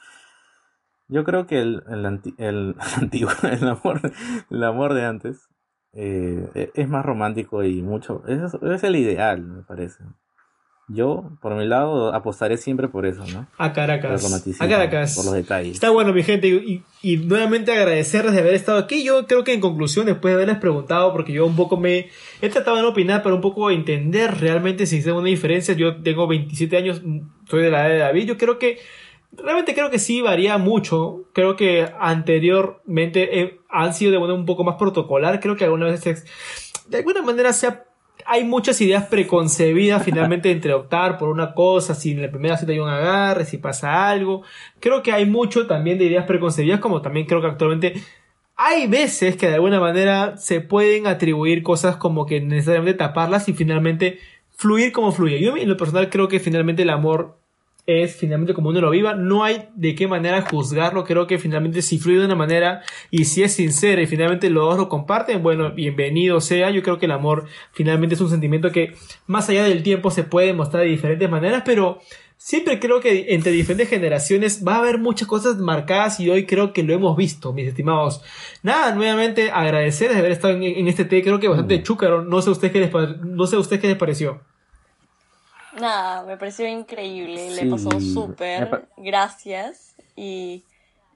[1.08, 4.00] Yo creo que el, el, anti- el antiguo, el amor,
[4.48, 5.48] el amor de antes
[5.92, 10.04] eh, e- es más romántico y mucho, es, es el ideal, me parece.
[10.92, 13.46] Yo, por mi lado, apostaré siempre por eso, ¿no?
[13.58, 14.24] A Caracas.
[14.58, 15.14] A Caracas.
[15.14, 15.74] por los detalles.
[15.74, 19.04] Está bueno, mi gente, y, y nuevamente agradecerles de haber estado aquí.
[19.04, 22.08] Yo creo que en conclusión, después de haberles preguntado, porque yo un poco me
[22.42, 25.74] he tratado de no opinar, pero un poco entender realmente si existe una diferencia.
[25.74, 27.02] Yo tengo 27 años,
[27.48, 28.26] soy de la edad de David.
[28.26, 28.78] Yo creo que,
[29.36, 31.24] realmente creo que sí varía mucho.
[31.32, 35.40] Creo que anteriormente eh, han sido de manera un poco más protocolar.
[35.40, 36.26] Creo que algunas veces,
[36.88, 37.84] de alguna manera se ha
[38.26, 42.72] hay muchas ideas preconcebidas finalmente entre optar por una cosa, si en la primera cita
[42.72, 44.42] hay un agarre, si pasa algo.
[44.78, 48.02] Creo que hay mucho también de ideas preconcebidas, como también creo que actualmente
[48.62, 53.54] hay veces que de alguna manera se pueden atribuir cosas como que necesariamente taparlas y
[53.54, 54.18] finalmente
[54.50, 55.40] fluir como fluye.
[55.40, 57.39] Yo en lo personal creo que finalmente el amor
[57.90, 61.82] es finalmente como uno lo viva, no hay de qué manera juzgarlo, creo que finalmente
[61.82, 65.42] si fluye de una manera y si es sincero y finalmente los dos lo comparten,
[65.42, 68.94] bueno, bienvenido sea, yo creo que el amor finalmente es un sentimiento que
[69.26, 72.00] más allá del tiempo se puede mostrar de diferentes maneras, pero
[72.36, 76.72] siempre creo que entre diferentes generaciones va a haber muchas cosas marcadas y hoy creo
[76.72, 78.22] que lo hemos visto, mis estimados.
[78.62, 81.82] Nada, nuevamente agradecer de haber estado en, en este té, creo que bastante Mm.
[81.82, 82.90] chúcaro, no sé usted qué les,
[83.22, 84.40] no sé usted qué les pareció.
[85.78, 90.64] Nada, me pareció increíble, Sí, le pasó súper, pa- gracias y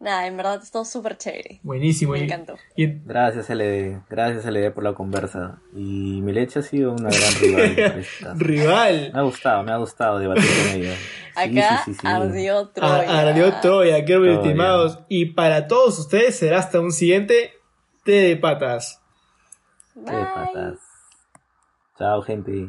[0.01, 1.61] nada, en verdad estuvo súper chévere.
[1.63, 2.13] Buenísimo.
[2.13, 2.57] Me y- encantó.
[2.77, 4.03] y- Gracias, LD.
[4.09, 5.59] Gracias, LD, por la conversa.
[5.75, 8.07] Y mi leche ha sido una gran rival.
[8.39, 9.11] rival.
[9.13, 10.95] Me ha gustado, me ha gustado debatir con ella.
[10.95, 11.05] Sí,
[11.61, 12.07] Acá sí, sí, sí.
[12.07, 13.21] ardió Troya.
[13.29, 14.35] Ardió Troya, qué Troya.
[14.35, 14.99] estimados.
[15.09, 17.53] Y para todos ustedes será hasta un siguiente
[18.05, 19.01] té de patas.
[19.95, 20.25] Qué Bye.
[20.35, 20.79] patas.
[21.99, 22.69] Chao, gente.